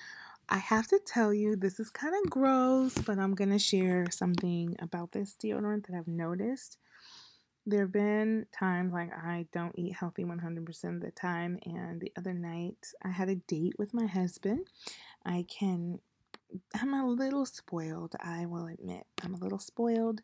I 0.49 0.59
have 0.59 0.87
to 0.89 1.01
tell 1.05 1.33
you, 1.33 1.57
this 1.57 1.81
is 1.81 1.91
kind 1.91 2.15
of 2.23 2.31
gross, 2.31 2.99
but 2.99 3.19
I'm 3.19 3.35
going 3.35 3.51
to 3.51 3.59
share 3.59 4.11
something 4.11 4.77
about 4.79 5.13
this 5.13 5.35
deodorant 5.43 5.87
that 5.87 5.97
I've 5.97 6.07
noticed 6.07 6.77
there 7.67 7.81
have 7.81 7.93
been 7.93 8.47
times 8.53 8.93
like 8.93 9.11
I 9.13 9.47
don't 9.53 9.75
eat 9.79 9.95
healthy 9.95 10.25
100% 10.25 10.85
of 10.97 11.01
the 11.01 11.11
time. 11.11 11.59
And 11.65 12.01
the 12.01 12.13
other 12.17 12.35
night, 12.35 12.77
I 13.03 13.09
had 13.09 13.29
a 13.29 13.37
date 13.37 13.75
with 13.79 13.95
my 13.95 14.07
husband. 14.07 14.67
I 15.25 15.47
can, 15.49 16.01
I'm 16.75 16.95
a 16.95 17.07
little 17.07 17.47
spoiled, 17.47 18.15
I 18.21 18.47
will 18.47 18.67
admit. 18.67 19.05
I'm 19.23 19.35
a 19.35 19.39
little 19.39 19.59
spoiled. 19.59 20.21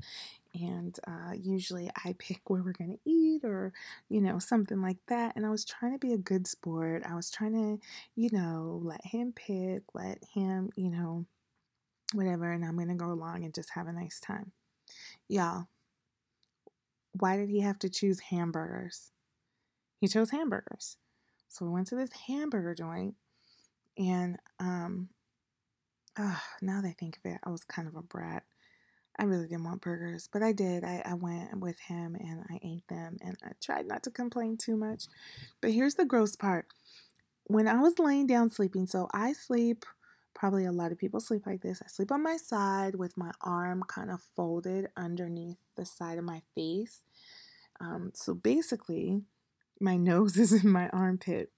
And 0.54 0.98
uh, 1.06 1.32
usually 1.40 1.90
I 2.04 2.14
pick 2.18 2.48
where 2.48 2.62
we're 2.62 2.72
going 2.72 2.92
to 2.92 3.10
eat 3.10 3.44
or, 3.44 3.72
you 4.08 4.20
know, 4.20 4.38
something 4.38 4.80
like 4.80 4.98
that. 5.06 5.36
And 5.36 5.46
I 5.46 5.50
was 5.50 5.64
trying 5.64 5.92
to 5.92 5.98
be 5.98 6.12
a 6.12 6.18
good 6.18 6.46
sport. 6.46 7.02
I 7.08 7.14
was 7.14 7.30
trying 7.30 7.52
to, 7.52 7.80
you 8.16 8.30
know, 8.32 8.80
let 8.82 9.04
him 9.04 9.32
pick, 9.32 9.82
let 9.94 10.18
him, 10.34 10.70
you 10.76 10.90
know, 10.90 11.26
whatever. 12.12 12.50
And 12.50 12.64
I'm 12.64 12.76
going 12.76 12.88
to 12.88 12.94
go 12.94 13.12
along 13.12 13.44
and 13.44 13.54
just 13.54 13.70
have 13.74 13.86
a 13.86 13.92
nice 13.92 14.18
time. 14.18 14.52
Y'all, 15.28 15.68
why 17.12 17.36
did 17.36 17.48
he 17.48 17.60
have 17.60 17.78
to 17.80 17.88
choose 17.88 18.20
hamburgers? 18.20 19.12
He 20.00 20.08
chose 20.08 20.30
hamburgers. 20.30 20.96
So 21.48 21.64
we 21.64 21.72
went 21.72 21.88
to 21.88 21.96
this 21.96 22.12
hamburger 22.26 22.74
joint, 22.74 23.16
and 23.98 24.38
um, 24.58 25.08
oh, 26.18 26.40
now 26.62 26.81
that 26.81 26.88
I 26.88 26.94
think 26.99 27.18
of 27.18 27.31
it, 27.31 27.40
I 27.44 27.51
was 27.51 27.64
kind 27.64 27.88
of 27.88 27.96
a 27.96 28.03
brat. 28.03 28.44
I 29.18 29.25
really 29.25 29.49
didn't 29.49 29.64
want 29.64 29.83
burgers, 29.83 30.29
but 30.33 30.42
I 30.42 30.53
did. 30.53 30.85
I, 30.85 31.03
I 31.05 31.14
went 31.14 31.59
with 31.59 31.79
him 31.81 32.16
and 32.18 32.44
I 32.51 32.59
ate 32.62 32.88
them, 32.88 33.18
and 33.20 33.37
I 33.44 33.51
tried 33.61 33.87
not 33.87 34.03
to 34.05 34.11
complain 34.11 34.57
too 34.57 34.77
much. 34.77 35.05
But 35.61 35.73
here's 35.73 35.94
the 35.94 36.05
gross 36.05 36.37
part 36.37 36.66
when 37.51 37.66
I 37.66 37.81
was 37.81 37.99
laying 37.99 38.27
down 38.27 38.51
sleeping, 38.51 38.87
so 38.87 39.09
I 39.12 39.33
sleep 39.33 39.85
probably 40.35 40.64
a 40.64 40.73
lot 40.73 40.92
of 40.92 40.99
people 40.99 41.20
sleep 41.20 41.46
like 41.46 41.61
this. 41.61 41.83
I 41.85 41.88
sleep 41.88 42.12
on 42.12 42.23
my 42.23 42.37
side 42.37 42.94
with 42.94 43.16
my 43.16 43.33
arm 43.42 43.83
kind 43.88 44.11
of 44.11 44.23
folded 44.37 44.88
underneath 44.96 45.59
the 45.77 45.85
side 45.85 46.16
of 46.16 46.25
my 46.25 46.42
face. 46.55 47.01
Um, 47.81 48.12
so 48.14 48.35
basically, 48.35 49.23
my 49.81 49.96
nose 49.99 50.37
is 50.37 50.53
in 50.53 50.70
my 50.70 50.88
armpit. 50.90 51.51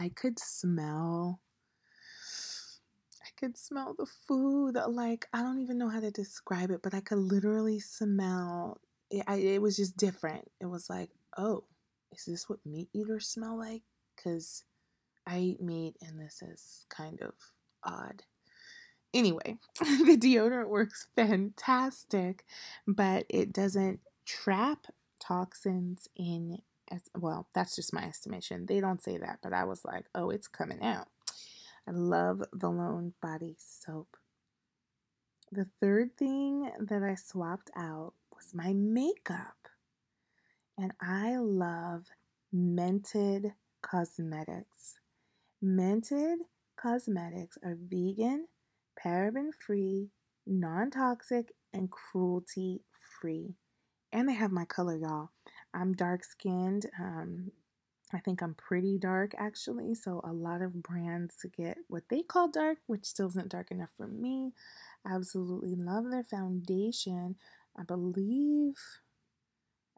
I 0.00 0.08
could 0.08 0.38
smell. 0.38 1.40
Could 3.38 3.58
smell 3.58 3.94
the 3.98 4.06
food. 4.06 4.76
Like, 4.88 5.26
I 5.32 5.42
don't 5.42 5.60
even 5.60 5.78
know 5.78 5.88
how 5.88 6.00
to 6.00 6.10
describe 6.10 6.70
it, 6.70 6.80
but 6.82 6.94
I 6.94 7.00
could 7.00 7.18
literally 7.18 7.80
smell 7.80 8.80
it. 9.10 9.24
I, 9.26 9.36
it 9.36 9.62
was 9.62 9.76
just 9.76 9.96
different. 9.96 10.50
It 10.60 10.66
was 10.66 10.88
like, 10.88 11.10
oh, 11.36 11.64
is 12.12 12.24
this 12.24 12.48
what 12.48 12.64
meat 12.64 12.88
eaters 12.94 13.28
smell 13.28 13.58
like? 13.58 13.82
Because 14.14 14.64
I 15.26 15.38
eat 15.38 15.60
meat 15.60 15.96
and 16.00 16.20
this 16.20 16.40
is 16.42 16.86
kind 16.88 17.20
of 17.20 17.34
odd. 17.84 18.22
Anyway, 19.12 19.58
the 19.80 20.16
deodorant 20.16 20.68
works 20.68 21.08
fantastic, 21.16 22.44
but 22.86 23.26
it 23.28 23.52
doesn't 23.52 24.00
trap 24.24 24.86
toxins 25.20 26.08
in 26.16 26.58
as 26.90 27.02
well. 27.14 27.48
That's 27.54 27.76
just 27.76 27.94
my 27.94 28.04
estimation. 28.04 28.66
They 28.66 28.80
don't 28.80 29.02
say 29.02 29.16
that, 29.18 29.38
but 29.42 29.52
I 29.52 29.64
was 29.64 29.84
like, 29.84 30.06
oh, 30.14 30.30
it's 30.30 30.48
coming 30.48 30.82
out. 30.82 31.08
I 31.88 31.92
love 31.92 32.42
the 32.52 32.68
Lone 32.68 33.14
Body 33.22 33.54
Soap. 33.58 34.16
The 35.52 35.66
third 35.80 36.16
thing 36.16 36.70
that 36.80 37.02
I 37.04 37.14
swapped 37.14 37.70
out 37.76 38.14
was 38.34 38.52
my 38.52 38.72
makeup. 38.72 39.68
And 40.76 40.92
I 41.00 41.36
love 41.36 42.06
Mented 42.52 43.52
Cosmetics. 43.82 44.96
Mented 45.62 46.38
cosmetics 46.76 47.56
are 47.64 47.78
vegan, 47.80 48.48
paraben 49.02 49.50
free, 49.64 50.10
non 50.46 50.90
toxic, 50.90 51.52
and 51.72 51.90
cruelty 51.90 52.82
free. 53.20 53.54
And 54.12 54.28
they 54.28 54.34
have 54.34 54.52
my 54.52 54.64
color, 54.64 54.96
y'all. 54.96 55.30
I'm 55.72 55.92
dark 55.92 56.24
skinned. 56.24 56.86
Um, 56.98 57.52
I 58.12 58.18
think 58.18 58.40
I'm 58.40 58.54
pretty 58.54 58.98
dark 58.98 59.34
actually. 59.36 59.94
So 59.94 60.20
a 60.22 60.32
lot 60.32 60.62
of 60.62 60.82
brands 60.82 61.44
get 61.56 61.78
what 61.88 62.04
they 62.08 62.22
call 62.22 62.48
dark, 62.48 62.78
which 62.86 63.04
still 63.04 63.28
isn't 63.28 63.48
dark 63.48 63.70
enough 63.70 63.90
for 63.96 64.06
me. 64.06 64.52
Absolutely 65.04 65.74
love 65.74 66.10
their 66.10 66.24
foundation. 66.24 67.36
I 67.76 67.82
believe 67.82 68.74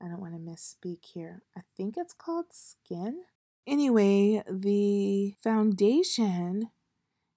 I 0.01 0.09
don't 0.09 0.21
want 0.21 0.35
to 0.35 0.40
misspeak 0.40 1.05
here. 1.05 1.42
I 1.57 1.62
think 1.77 1.97
it's 1.97 2.14
called 2.14 2.47
Skin. 2.53 3.23
Anyway, 3.66 4.42
the 4.51 5.35
foundation 5.42 6.71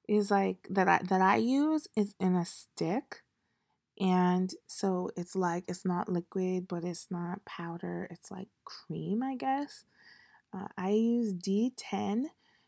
is 0.08 0.32
like 0.32 0.68
that 0.70 0.88
I 0.88 1.00
that 1.04 1.22
I 1.22 1.38
use 1.38 1.88
is 1.96 2.16
in 2.20 2.36
a 2.36 2.46
stick. 2.46 3.24
And 4.00 4.52
so 4.68 5.12
it's 5.16 5.36
like 5.36 5.66
it's 5.68 5.86
not 5.86 6.10
liquid, 6.10 6.68
but 6.68 6.84
it's 6.84 7.08
not 7.12 7.46
powder. 7.46 8.08
It's 8.12 8.32
like 8.32 8.48
cream, 8.66 9.22
I 9.24 9.36
guess. 9.36 9.84
Uh, 10.54 10.68
I 10.78 10.90
use 10.90 11.34
D10, 11.34 12.26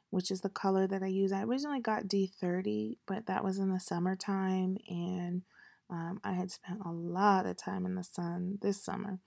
which 0.10 0.32
is 0.32 0.42
the 0.42 0.50
color 0.50 0.88
that 0.88 1.04
I 1.04 1.08
use. 1.08 1.32
I 1.32 1.44
originally 1.44 1.80
got 1.80 2.08
D30, 2.08 2.98
but 3.06 3.26
that 3.26 3.44
was 3.44 3.58
in 3.58 3.72
the 3.72 3.80
summertime, 3.80 4.78
and 4.88 5.44
um, 5.90 6.20
I 6.24 6.34
had 6.34 6.52
spent 6.52 6.80
a 6.86 6.92
lot 6.92 7.46
of 7.46 7.58
time 7.58 7.86
in 7.86 7.96
the 7.96 8.04
sun 8.04 8.58
this 8.62 8.84
summer. 8.84 9.20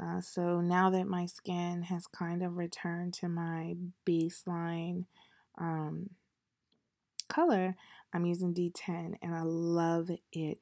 Uh, 0.00 0.20
so 0.20 0.60
now 0.60 0.88
that 0.90 1.06
my 1.06 1.26
skin 1.26 1.82
has 1.82 2.06
kind 2.06 2.42
of 2.42 2.56
returned 2.56 3.12
to 3.12 3.28
my 3.28 3.76
baseline 4.06 5.04
um, 5.58 6.10
color, 7.28 7.76
I'm 8.12 8.24
using 8.24 8.54
D10 8.54 9.16
and 9.20 9.34
I 9.34 9.42
love 9.42 10.10
it. 10.32 10.58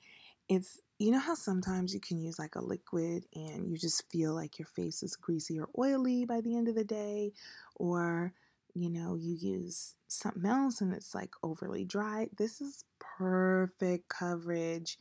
It's, 0.49 0.81
you 0.99 1.11
know 1.11 1.19
how 1.19 1.35
sometimes 1.35 1.95
you 1.95 2.01
can 2.01 2.19
use 2.21 2.39
like 2.39 2.57
a 2.57 2.65
liquid 2.65 3.25
and 3.35 3.71
you 3.71 3.77
just 3.79 4.11
feel 4.11 4.35
like 4.35 4.59
your 4.59 4.67
face 4.67 5.03
is 5.03 5.17
greasy 5.17 5.59
or 5.59 5.69
oily 5.79 6.25
by 6.25 6.41
the 6.41 6.57
end 6.57 6.69
of 6.69 6.75
the 6.75 6.85
day, 6.85 7.33
or 7.77 8.33
you 8.75 8.91
know, 8.91 9.17
you 9.17 9.35
use 9.35 9.95
something 10.07 10.47
else 10.47 10.81
and 10.81 10.93
it's 10.93 11.15
like 11.15 11.31
overly 11.43 11.85
dry. 11.85 12.29
This 12.37 12.61
is 12.61 12.85
perfect 13.01 14.09
coverage 14.09 14.99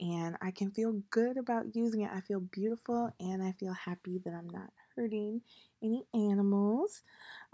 and 0.00 0.36
I 0.40 0.50
can 0.50 0.70
feel 0.70 1.02
good 1.10 1.36
about 1.36 1.74
using 1.74 2.02
it. 2.02 2.10
I 2.14 2.20
feel 2.20 2.40
beautiful 2.40 3.12
and 3.18 3.42
I 3.42 3.52
feel 3.52 3.72
happy 3.72 4.18
that 4.24 4.32
I'm 4.32 4.48
not 4.48 4.70
hurting 4.94 5.42
any 5.82 6.04
animals 6.14 7.02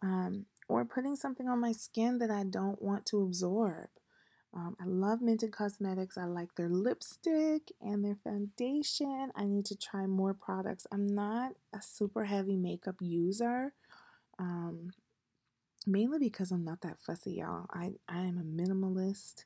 um, 0.02 0.46
or 0.68 0.84
putting 0.84 1.16
something 1.16 1.48
on 1.48 1.60
my 1.60 1.72
skin 1.72 2.18
that 2.18 2.30
I 2.30 2.44
don't 2.44 2.82
want 2.82 3.06
to 3.06 3.22
absorb. 3.22 3.88
Um, 4.56 4.76
I 4.80 4.84
love 4.84 5.20
Mented 5.20 5.50
Cosmetics. 5.50 6.16
I 6.16 6.26
like 6.26 6.54
their 6.54 6.68
lipstick 6.68 7.72
and 7.80 8.04
their 8.04 8.16
foundation. 8.22 9.32
I 9.34 9.44
need 9.46 9.64
to 9.66 9.76
try 9.76 10.06
more 10.06 10.32
products. 10.32 10.86
I'm 10.92 11.06
not 11.06 11.54
a 11.72 11.82
super 11.82 12.24
heavy 12.24 12.56
makeup 12.56 12.96
user, 13.00 13.72
um, 14.38 14.92
mainly 15.86 16.18
because 16.18 16.52
I'm 16.52 16.64
not 16.64 16.82
that 16.82 17.00
fussy, 17.00 17.32
y'all. 17.34 17.66
I, 17.72 17.94
I 18.08 18.20
am 18.20 18.38
a 18.38 18.62
minimalist 18.62 19.44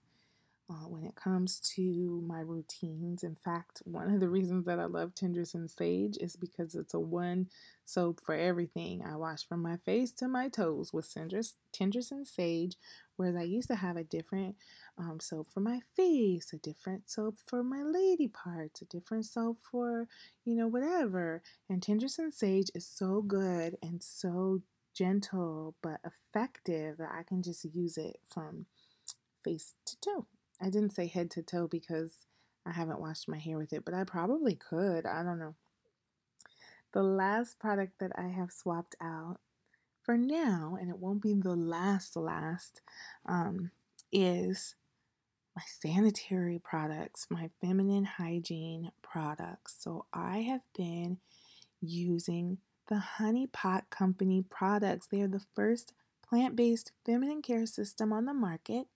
uh, 0.70 0.86
when 0.86 1.04
it 1.04 1.14
comes 1.14 1.60
to 1.76 2.22
my 2.26 2.40
routines. 2.40 3.22
In 3.22 3.34
fact, 3.34 3.82
one 3.84 4.12
of 4.12 4.20
the 4.20 4.28
reasons 4.28 4.66
that 4.66 4.78
I 4.78 4.84
love 4.84 5.14
Tendress 5.14 5.54
and 5.54 5.70
Sage 5.70 6.18
is 6.20 6.36
because 6.36 6.74
it's 6.74 6.92
a 6.92 7.00
one 7.00 7.48
soap 7.86 8.20
for 8.20 8.34
everything. 8.34 9.02
I 9.02 9.16
wash 9.16 9.46
from 9.46 9.62
my 9.62 9.78
face 9.78 10.10
to 10.12 10.28
my 10.28 10.48
toes 10.48 10.92
with 10.92 11.16
and 11.16 12.26
Sage, 12.26 12.76
whereas 13.16 13.36
I 13.36 13.42
used 13.42 13.68
to 13.68 13.76
have 13.76 13.96
a 13.96 14.04
different 14.04 14.56
um, 14.98 15.20
soap 15.20 15.48
for 15.52 15.60
my 15.60 15.80
face, 15.94 16.52
a 16.52 16.58
different 16.58 17.08
soap 17.08 17.36
for 17.46 17.62
my 17.62 17.82
lady 17.82 18.28
parts, 18.28 18.82
a 18.82 18.84
different 18.84 19.26
soap 19.26 19.58
for, 19.70 20.08
you 20.44 20.54
know, 20.54 20.66
whatever. 20.66 21.42
And 21.68 21.80
Tendress 21.80 22.18
and 22.18 22.32
Sage 22.32 22.70
is 22.74 22.86
so 22.86 23.22
good 23.22 23.76
and 23.82 24.02
so 24.02 24.62
gentle 24.94 25.76
but 25.80 26.00
effective 26.04 26.98
that 26.98 27.10
I 27.16 27.22
can 27.22 27.42
just 27.42 27.64
use 27.64 27.96
it 27.96 28.18
from 28.26 28.66
face 29.44 29.74
to 29.86 29.96
toe. 30.00 30.26
I 30.60 30.70
didn't 30.70 30.90
say 30.90 31.06
head 31.06 31.30
to 31.32 31.42
toe 31.42 31.68
because 31.68 32.26
I 32.66 32.72
haven't 32.72 33.00
washed 33.00 33.28
my 33.28 33.38
hair 33.38 33.56
with 33.56 33.72
it, 33.72 33.84
but 33.84 33.94
I 33.94 34.04
probably 34.04 34.56
could. 34.56 35.06
I 35.06 35.22
don't 35.22 35.38
know. 35.38 35.54
The 36.92 37.02
last 37.02 37.58
product 37.58 38.00
that 38.00 38.12
I 38.16 38.28
have 38.28 38.50
swapped 38.50 38.96
out 39.00 39.38
for 40.02 40.16
now, 40.16 40.76
and 40.80 40.90
it 40.90 40.98
won't 40.98 41.22
be 41.22 41.34
the 41.34 41.54
last, 41.54 42.16
last, 42.16 42.80
um, 43.26 43.70
is 44.10 44.74
my 45.58 45.64
sanitary 45.66 46.60
products, 46.62 47.26
my 47.30 47.50
feminine 47.60 48.04
hygiene 48.04 48.92
products. 49.02 49.74
So 49.80 50.06
I 50.12 50.38
have 50.42 50.60
been 50.76 51.18
using 51.80 52.58
the 52.86 52.98
Honey 52.98 53.48
Pot 53.48 53.90
Company 53.90 54.44
products. 54.48 55.08
They 55.08 55.20
are 55.20 55.26
the 55.26 55.44
first 55.56 55.94
plant 56.22 56.54
based 56.54 56.92
feminine 57.04 57.42
care 57.42 57.66
system 57.66 58.12
on 58.12 58.26
the 58.26 58.34
market. 58.34 58.86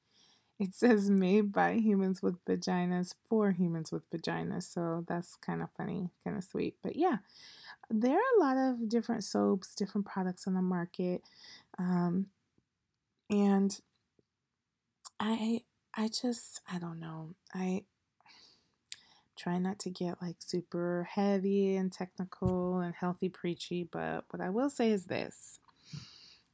It 0.61 0.73
says 0.73 1.11
made 1.11 1.51
by 1.51 1.73
humans 1.73 2.23
with 2.23 2.45
vaginas 2.45 3.15
for 3.25 3.51
humans 3.51 3.91
with 3.91 4.09
vaginas. 4.11 4.73
So 4.73 5.05
that's 5.09 5.35
kind 5.35 5.63
of 5.63 5.69
funny, 5.77 6.11
kind 6.23 6.37
of 6.37 6.45
sweet. 6.45 6.77
But 6.81 6.95
yeah, 6.95 7.17
there 7.91 8.15
are 8.15 8.37
a 8.39 8.41
lot 8.41 8.57
of 8.57 8.89
different 8.89 9.25
soaps, 9.25 9.75
different 9.75 10.07
products 10.07 10.47
on 10.47 10.55
the 10.55 10.63
market. 10.63 11.23
Um, 11.77 12.27
and 13.29 13.81
I 15.19 15.63
I 15.95 16.09
just 16.09 16.61
I 16.71 16.79
don't 16.79 17.01
know. 17.01 17.35
I 17.55 17.85
try 19.37 19.59
not 19.59 19.79
to 19.81 19.91
get 19.91 20.23
like 20.23 20.37
super 20.39 21.09
heavy 21.11 21.77
and 21.77 21.93
technical 21.93 22.79
and 22.79 22.95
healthy 22.95 23.29
preachy, 23.29 23.89
but 23.91 24.25
what 24.31 24.41
I 24.41 24.51
will 24.51 24.71
say 24.71 24.91
is 24.91 25.07
this. 25.07 25.59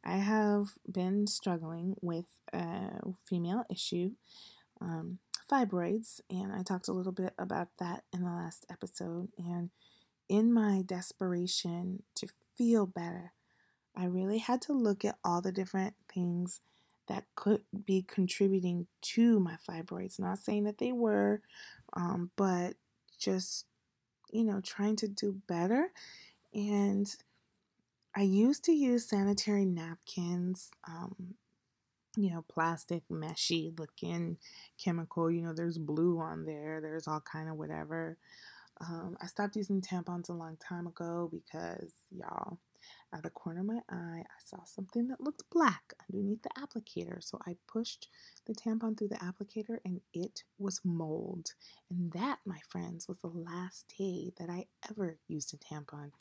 I 0.04 0.16
have 0.16 0.68
been 0.90 1.26
struggling 1.26 1.96
with 2.00 2.26
a 2.52 3.00
female 3.26 3.64
issue, 3.70 4.12
um, 4.80 5.18
fibroids, 5.50 6.20
and 6.30 6.52
I 6.52 6.62
talked 6.62 6.88
a 6.88 6.92
little 6.92 7.12
bit 7.12 7.34
about 7.38 7.68
that 7.78 8.04
in 8.12 8.22
the 8.24 8.30
last 8.30 8.64
episode. 8.70 9.28
And 9.36 9.70
in 10.28 10.52
my 10.52 10.82
desperation 10.84 12.04
to 12.16 12.28
feel 12.56 12.86
better, 12.86 13.32
I 13.94 14.04
really 14.04 14.38
had 14.38 14.62
to 14.62 14.72
look 14.72 15.04
at 15.04 15.18
all 15.24 15.40
the 15.40 15.52
different 15.52 15.94
things 16.12 16.60
that 17.08 17.24
could 17.34 17.62
be 17.84 18.02
contributing 18.06 18.86
to 19.02 19.40
my 19.40 19.56
fibroids. 19.68 20.18
Not 20.18 20.38
saying 20.38 20.64
that 20.64 20.78
they 20.78 20.92
were, 20.92 21.42
um, 21.94 22.30
but 22.36 22.74
just, 23.18 23.66
you 24.30 24.44
know, 24.44 24.60
trying 24.60 24.96
to 24.96 25.08
do 25.08 25.40
better. 25.48 25.90
And 26.54 27.14
I 28.14 28.22
used 28.22 28.64
to 28.64 28.72
use 28.72 29.08
sanitary 29.08 29.64
napkins, 29.64 30.70
um, 30.86 31.34
you 32.16 32.30
know, 32.30 32.44
plastic, 32.48 33.02
meshy 33.10 33.78
looking 33.78 34.38
chemical. 34.82 35.30
You 35.30 35.42
know, 35.42 35.52
there's 35.52 35.78
blue 35.78 36.18
on 36.20 36.44
there, 36.44 36.80
there's 36.80 37.06
all 37.08 37.20
kind 37.20 37.48
of 37.48 37.56
whatever. 37.56 38.16
Um, 38.80 39.16
I 39.20 39.26
stopped 39.26 39.56
using 39.56 39.80
tampons 39.80 40.28
a 40.28 40.32
long 40.32 40.56
time 40.56 40.86
ago 40.86 41.28
because, 41.32 41.90
y'all, 42.10 42.58
out 43.12 43.18
of 43.18 43.22
the 43.24 43.30
corner 43.30 43.60
of 43.60 43.66
my 43.66 43.80
eye, 43.88 44.22
I 44.22 44.40
saw 44.44 44.64
something 44.64 45.08
that 45.08 45.20
looked 45.20 45.50
black 45.50 45.94
underneath 46.08 46.42
the 46.42 46.50
applicator. 46.50 47.22
So 47.22 47.38
I 47.46 47.56
pushed 47.66 48.08
the 48.46 48.54
tampon 48.54 48.98
through 48.98 49.08
the 49.08 49.16
applicator 49.16 49.78
and 49.84 50.00
it 50.12 50.44
was 50.58 50.80
mold. 50.84 51.52
And 51.90 52.12
that, 52.12 52.38
my 52.44 52.60
friends, 52.68 53.08
was 53.08 53.18
the 53.18 53.28
last 53.28 53.92
day 53.98 54.32
that 54.38 54.50
I 54.50 54.66
ever 54.90 55.18
used 55.26 55.54
a 55.54 55.56
tampon. 55.56 56.12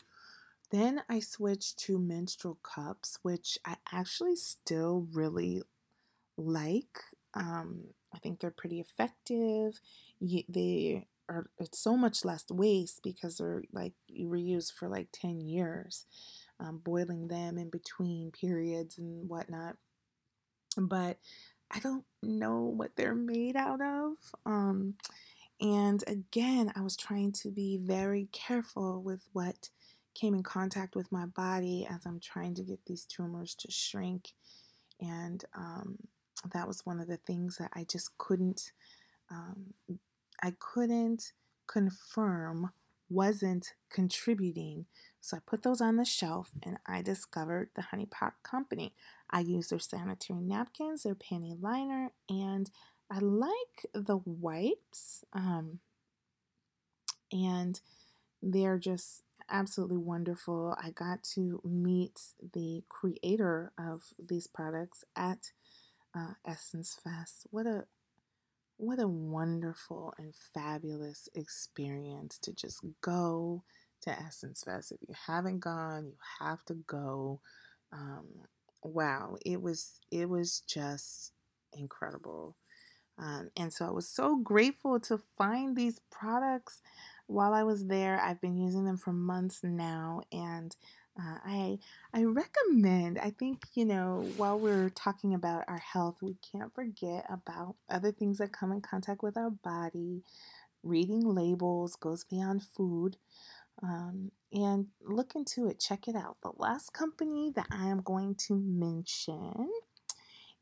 Then 0.71 1.01
I 1.09 1.19
switched 1.19 1.77
to 1.79 1.97
menstrual 1.97 2.57
cups, 2.61 3.19
which 3.21 3.57
I 3.65 3.77
actually 3.91 4.35
still 4.35 5.07
really 5.13 5.61
like. 6.37 6.99
Um, 7.33 7.85
I 8.13 8.19
think 8.19 8.39
they're 8.39 8.51
pretty 8.51 8.79
effective. 8.79 9.79
They 10.21 11.07
are 11.29 11.49
it's 11.59 11.79
so 11.79 11.97
much 11.97 12.23
less 12.23 12.45
waste 12.49 13.01
because 13.03 13.37
they're 13.37 13.63
like 13.71 13.93
reused 14.11 14.73
for 14.73 14.87
like 14.87 15.09
10 15.11 15.41
years, 15.41 16.05
um, 16.59 16.81
boiling 16.83 17.27
them 17.27 17.57
in 17.57 17.69
between 17.69 18.31
periods 18.31 18.97
and 18.97 19.29
whatnot. 19.29 19.75
But 20.77 21.17
I 21.71 21.79
don't 21.79 22.05
know 22.23 22.61
what 22.61 22.95
they're 22.95 23.15
made 23.15 23.55
out 23.55 23.81
of. 23.81 24.13
Um, 24.45 24.95
and 25.59 26.03
again, 26.07 26.71
I 26.75 26.81
was 26.81 26.95
trying 26.95 27.31
to 27.33 27.49
be 27.49 27.77
very 27.77 28.29
careful 28.31 29.01
with 29.01 29.21
what 29.33 29.69
came 30.13 30.33
in 30.33 30.43
contact 30.43 30.95
with 30.95 31.11
my 31.11 31.25
body 31.25 31.87
as 31.89 32.05
I'm 32.05 32.19
trying 32.19 32.55
to 32.55 32.63
get 32.63 32.79
these 32.85 33.05
tumors 33.05 33.55
to 33.55 33.71
shrink. 33.71 34.33
And 34.99 35.43
um, 35.55 35.97
that 36.53 36.67
was 36.67 36.85
one 36.85 36.99
of 36.99 37.07
the 37.07 37.17
things 37.17 37.57
that 37.57 37.71
I 37.73 37.85
just 37.89 38.17
couldn't, 38.17 38.71
um, 39.29 39.73
I 40.41 40.53
couldn't 40.59 41.33
confirm 41.67 42.71
wasn't 43.09 43.73
contributing. 43.89 44.85
So 45.27 45.35
I 45.35 45.41
put 45.45 45.61
those 45.61 45.81
on 45.81 45.97
the 45.97 46.05
shelf 46.05 46.51
and 46.63 46.77
I 46.87 47.01
discovered 47.01 47.71
the 47.75 47.81
Honey 47.81 48.05
Pot 48.05 48.35
Company. 48.43 48.93
I 49.29 49.41
use 49.41 49.67
their 49.67 49.77
sanitary 49.77 50.39
napkins, 50.39 51.03
their 51.03 51.15
panty 51.15 51.61
liner, 51.61 52.11
and 52.29 52.71
I 53.11 53.19
like 53.19 53.87
the 53.93 54.19
wipes. 54.23 55.25
Um, 55.33 55.79
and 57.29 57.81
they're 58.41 58.77
just 58.79 59.23
absolutely 59.49 59.97
wonderful. 59.97 60.77
I 60.81 60.91
got 60.91 61.23
to 61.35 61.59
meet 61.65 62.21
the 62.53 62.83
creator 62.87 63.73
of 63.77 64.03
these 64.17 64.47
products 64.47 65.03
at 65.13 65.51
uh, 66.15 66.35
Essence 66.45 66.95
Fest. 67.03 67.47
What 67.51 67.67
a 67.67 67.83
what 68.77 68.99
a 68.99 69.09
wonderful 69.09 70.13
and 70.17 70.33
fabulous 70.53 71.27
experience 71.35 72.37
to 72.37 72.53
just 72.53 72.79
go 73.01 73.63
to 74.07 74.19
Essence 74.19 74.63
Fest. 74.63 74.91
If 74.91 74.99
you 75.07 75.15
haven't 75.27 75.59
gone, 75.59 76.05
you 76.07 76.15
have 76.39 76.63
to 76.65 76.75
go. 76.87 77.41
Um, 77.93 78.25
wow, 78.83 79.37
it 79.45 79.61
was 79.61 79.99
it 80.11 80.29
was 80.29 80.61
just 80.67 81.31
incredible. 81.73 82.55
Um, 83.19 83.49
and 83.57 83.73
so 83.73 83.85
I 83.87 83.91
was 83.91 84.07
so 84.07 84.37
grateful 84.37 84.99
to 85.01 85.17
find 85.37 85.75
these 85.75 85.99
products 86.11 86.81
while 87.25 87.53
I 87.53 87.63
was 87.63 87.85
there. 87.87 88.19
I've 88.21 88.41
been 88.41 88.57
using 88.57 88.85
them 88.85 88.97
for 88.97 89.13
months 89.13 89.61
now, 89.63 90.21
and 90.31 90.75
Uh, 91.19 91.39
I 91.45 91.79
I 92.13 92.23
recommend. 92.25 93.17
I 93.17 93.31
think 93.31 93.63
you 93.73 93.85
know 93.85 94.31
while 94.37 94.59
we're 94.59 94.89
talking 94.91 95.33
about 95.33 95.63
our 95.67 95.79
health, 95.79 96.17
we 96.21 96.35
can't 96.51 96.71
forget 96.75 97.25
about 97.27 97.75
other 97.89 98.11
things 98.11 98.37
that 98.37 98.51
come 98.53 98.71
in 98.71 98.81
contact 98.81 99.23
with 99.23 99.35
our 99.37 99.49
body. 99.49 100.23
Reading 100.83 101.21
labels 101.21 101.95
goes 101.95 102.23
beyond 102.23 102.63
food, 102.63 103.17
um, 103.81 104.31
and 104.51 104.87
look 105.01 105.35
into 105.35 105.67
it. 105.67 105.79
Check 105.79 106.07
it 106.07 106.15
out. 106.15 106.37
The 106.41 106.51
last 106.57 106.93
company 106.93 107.51
that 107.55 107.67
I 107.71 107.87
am 107.87 108.01
going 108.01 108.35
to 108.47 108.55
mention 108.55 109.69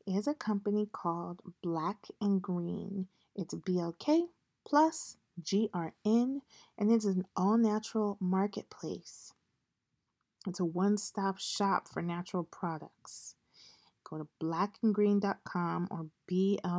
is 0.06 0.26
a 0.26 0.34
company 0.34 0.88
called 0.90 1.42
Black 1.62 2.08
and 2.20 2.40
Green. 2.40 3.08
It's 3.34 3.54
BLK 3.54 4.28
plus 4.66 5.16
GRN, 5.40 6.40
and 6.78 6.90
it's 6.90 7.04
an 7.04 7.26
all 7.36 7.58
natural 7.58 8.16
marketplace. 8.20 9.32
It's 10.46 10.60
a 10.60 10.64
one 10.64 10.96
stop 10.96 11.38
shop 11.38 11.88
for 11.88 12.02
natural 12.02 12.44
products. 12.44 13.34
Go 14.04 14.18
to 14.18 14.28
blackandgreen.com 14.40 15.88
or 15.90 16.06
blkgrn.com 16.30 16.74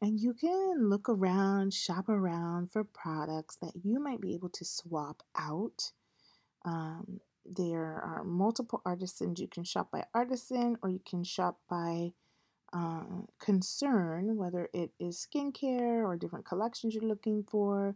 and 0.00 0.20
you 0.20 0.34
can 0.34 0.88
look 0.88 1.08
around, 1.08 1.74
shop 1.74 2.08
around 2.08 2.70
for 2.70 2.84
products 2.84 3.56
that 3.56 3.72
you 3.82 4.00
might 4.00 4.20
be 4.20 4.34
able 4.34 4.48
to 4.50 4.64
swap 4.64 5.22
out. 5.36 5.92
Um, 6.64 7.20
there 7.46 8.00
are 8.04 8.24
multiple 8.24 8.82
artisans. 8.84 9.40
You 9.40 9.48
can 9.48 9.64
shop 9.64 9.90
by 9.92 10.04
artisan 10.14 10.76
or 10.82 10.90
you 10.90 11.00
can 11.08 11.24
shop 11.24 11.58
by 11.68 12.12
uh, 12.72 13.22
concern, 13.40 14.36
whether 14.36 14.68
it 14.74 14.90
is 15.00 15.26
skincare 15.26 16.04
or 16.04 16.16
different 16.16 16.44
collections 16.46 16.94
you're 16.94 17.04
looking 17.04 17.44
for 17.44 17.94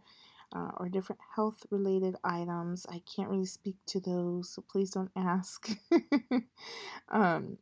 uh, 0.55 0.71
or 0.79 0.89
different 0.89 1.21
health 1.37 1.65
related 1.71 2.17
items. 2.25 2.87
I 2.89 3.03
can't 3.15 3.29
really 3.31 3.47
speak 3.47 3.77
to 3.87 4.01
those, 4.01 4.51
so 4.51 4.65
please 4.71 4.91
don't 4.91 5.11
ask. 5.17 5.71
um, 7.11 7.59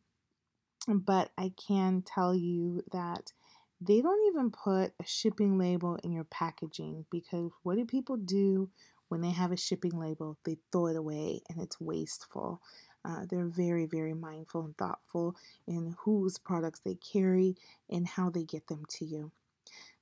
but 0.89 1.31
I 1.39 1.53
can 1.57 2.03
tell 2.03 2.35
you 2.35 2.83
that 2.93 3.33
they 3.81 4.01
don't 4.03 4.27
even 4.29 4.51
put 4.51 4.93
a 5.01 5.07
shipping 5.07 5.57
label 5.59 5.97
in 6.05 6.13
your 6.13 6.25
packaging 6.25 7.07
because 7.11 7.51
what 7.63 7.77
do 7.77 7.85
people 7.85 8.17
do 8.17 8.69
when 9.09 9.23
they 9.23 9.31
have 9.31 9.53
a 9.53 9.57
shipping 9.57 9.99
label? 9.99 10.37
They 10.45 10.59
throw 10.71 10.89
it 10.89 10.97
away 10.97 11.41
and 11.49 11.61
it's 11.61 11.81
wasteful. 11.81 12.61
Uh, 13.05 13.25
they're 13.31 13.47
very, 13.47 13.87
very 13.87 14.13
mindful 14.13 14.65
and 14.65 14.77
thoughtful 14.77 15.35
in 15.67 15.97
whose 16.01 16.37
products 16.37 16.81
they 16.85 16.97
carry 16.97 17.57
and 17.89 18.07
how 18.07 18.29
they 18.29 18.45
get 18.45 18.67
them 18.67 18.85
to 18.91 19.07
you. 19.07 19.33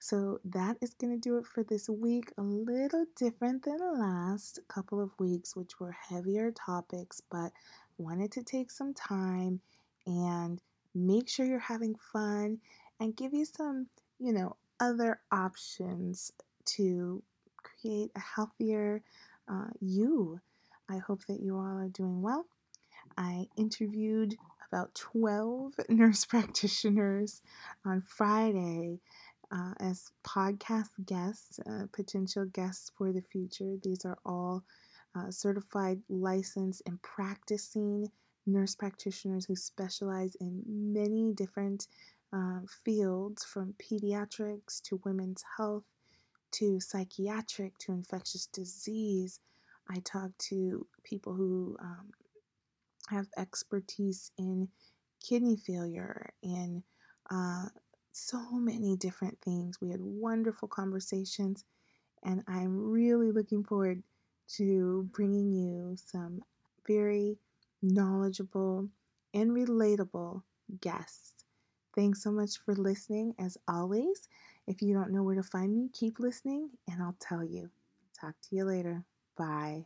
So 0.00 0.40
that 0.44 0.76
is 0.80 0.94
going 0.94 1.12
to 1.12 1.20
do 1.20 1.38
it 1.38 1.46
for 1.46 1.62
this 1.62 1.88
week. 1.88 2.32
A 2.38 2.42
little 2.42 3.04
different 3.16 3.64
than 3.64 3.78
the 3.78 3.92
last 3.92 4.60
couple 4.68 5.00
of 5.00 5.10
weeks, 5.18 5.54
which 5.54 5.78
were 5.78 5.92
heavier 5.92 6.50
topics, 6.50 7.20
but 7.30 7.52
wanted 7.96 8.32
to 8.32 8.42
take 8.42 8.70
some 8.70 8.94
time 8.94 9.60
and 10.06 10.60
make 10.94 11.28
sure 11.28 11.46
you're 11.46 11.58
having 11.58 11.94
fun 12.12 12.58
and 13.00 13.16
give 13.16 13.32
you 13.34 13.44
some, 13.44 13.86
you 14.18 14.32
know, 14.32 14.56
other 14.80 15.20
options 15.32 16.32
to 16.64 17.22
create 17.62 18.10
a 18.16 18.20
healthier 18.20 19.02
uh, 19.48 19.68
you. 19.80 20.40
I 20.88 20.98
hope 20.98 21.26
that 21.26 21.40
you 21.40 21.56
all 21.56 21.78
are 21.78 21.88
doing 21.88 22.22
well. 22.22 22.46
I 23.16 23.46
interviewed 23.56 24.36
about 24.70 24.94
12 24.94 25.74
nurse 25.88 26.24
practitioners 26.24 27.42
on 27.84 28.00
Friday 28.00 29.00
uh, 29.50 29.74
as 29.80 30.10
podcast 30.24 30.90
guests, 31.04 31.58
uh, 31.60 31.86
potential 31.92 32.44
guests 32.46 32.90
for 32.96 33.12
the 33.12 33.22
future. 33.22 33.76
These 33.82 34.04
are 34.04 34.18
all 34.24 34.64
uh, 35.14 35.30
certified, 35.30 36.00
licensed, 36.08 36.82
and 36.86 37.00
practicing 37.02 38.10
nurse 38.46 38.74
practitioners 38.74 39.44
who 39.46 39.56
specialize 39.56 40.34
in 40.40 40.62
many 40.66 41.32
different 41.34 41.86
um, 42.32 42.66
fields 42.84 43.44
from 43.44 43.74
pediatrics 43.78 44.80
to 44.82 45.00
women's 45.04 45.44
health 45.56 45.84
to 46.52 46.80
psychiatric 46.80 47.76
to 47.78 47.92
infectious 47.92 48.46
disease. 48.46 49.40
I 49.90 50.00
talk 50.04 50.30
to 50.50 50.86
people 51.04 51.34
who 51.34 51.76
um, 51.80 52.10
have 53.08 53.26
expertise 53.36 54.30
in 54.38 54.68
kidney 55.26 55.56
failure 55.56 56.30
and 56.42 56.82
uh, 57.30 57.66
so 58.12 58.40
many 58.52 58.96
different 58.96 59.38
things. 59.40 59.80
We 59.80 59.90
had 59.90 60.00
wonderful 60.00 60.68
conversations, 60.68 61.64
and 62.24 62.42
I'm 62.48 62.90
really 62.90 63.30
looking 63.32 63.64
forward 63.64 64.02
to 64.56 65.08
bringing 65.12 65.52
you 65.52 65.96
some 65.96 66.42
very 66.86 67.38
knowledgeable 67.82 68.88
and 69.34 69.50
relatable 69.50 70.42
guests. 70.80 71.37
Thanks 71.98 72.22
so 72.22 72.30
much 72.30 72.58
for 72.58 72.76
listening. 72.76 73.34
As 73.40 73.58
always, 73.66 74.28
if 74.68 74.80
you 74.80 74.94
don't 74.94 75.10
know 75.10 75.24
where 75.24 75.34
to 75.34 75.42
find 75.42 75.74
me, 75.74 75.90
keep 75.92 76.20
listening 76.20 76.70
and 76.88 77.02
I'll 77.02 77.16
tell 77.18 77.42
you. 77.42 77.70
Talk 78.20 78.36
to 78.48 78.54
you 78.54 78.64
later. 78.64 79.02
Bye. 79.36 79.84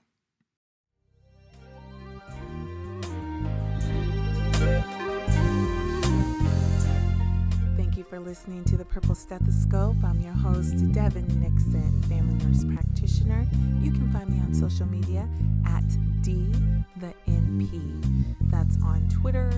For 8.12 8.20
listening 8.20 8.62
to 8.64 8.77
the 8.77 8.85
Purple 8.85 9.14
Stethoscope. 9.14 9.96
I'm 10.05 10.20
your 10.20 10.35
host, 10.35 10.77
Devyn 10.92 11.35
Nixon, 11.37 12.03
family 12.11 12.35
nurse 12.44 12.62
practitioner. 12.62 13.46
You 13.81 13.90
can 13.90 14.12
find 14.12 14.29
me 14.29 14.38
on 14.40 14.53
social 14.53 14.85
media 14.85 15.27
at 15.66 15.83
D 16.20 16.53
the 16.98 17.14
NP. 17.27 18.37
That's 18.51 18.77
on 18.83 19.09
Twitter, 19.09 19.51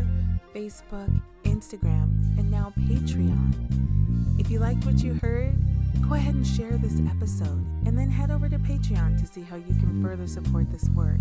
Facebook, 0.54 1.10
Instagram, 1.42 2.38
and 2.38 2.48
now 2.48 2.72
Patreon. 2.82 4.38
If 4.38 4.52
you 4.52 4.60
liked 4.60 4.86
what 4.86 5.02
you 5.02 5.14
heard, 5.14 5.56
go 6.08 6.14
ahead 6.14 6.36
and 6.36 6.46
share 6.46 6.78
this 6.78 7.00
episode 7.10 7.66
and 7.86 7.98
then 7.98 8.08
head 8.08 8.30
over 8.30 8.48
to 8.48 8.58
Patreon 8.60 9.18
to 9.18 9.26
see 9.26 9.42
how 9.42 9.56
you 9.56 9.74
can 9.80 10.00
further 10.00 10.28
support 10.28 10.70
this 10.70 10.88
work. 10.90 11.18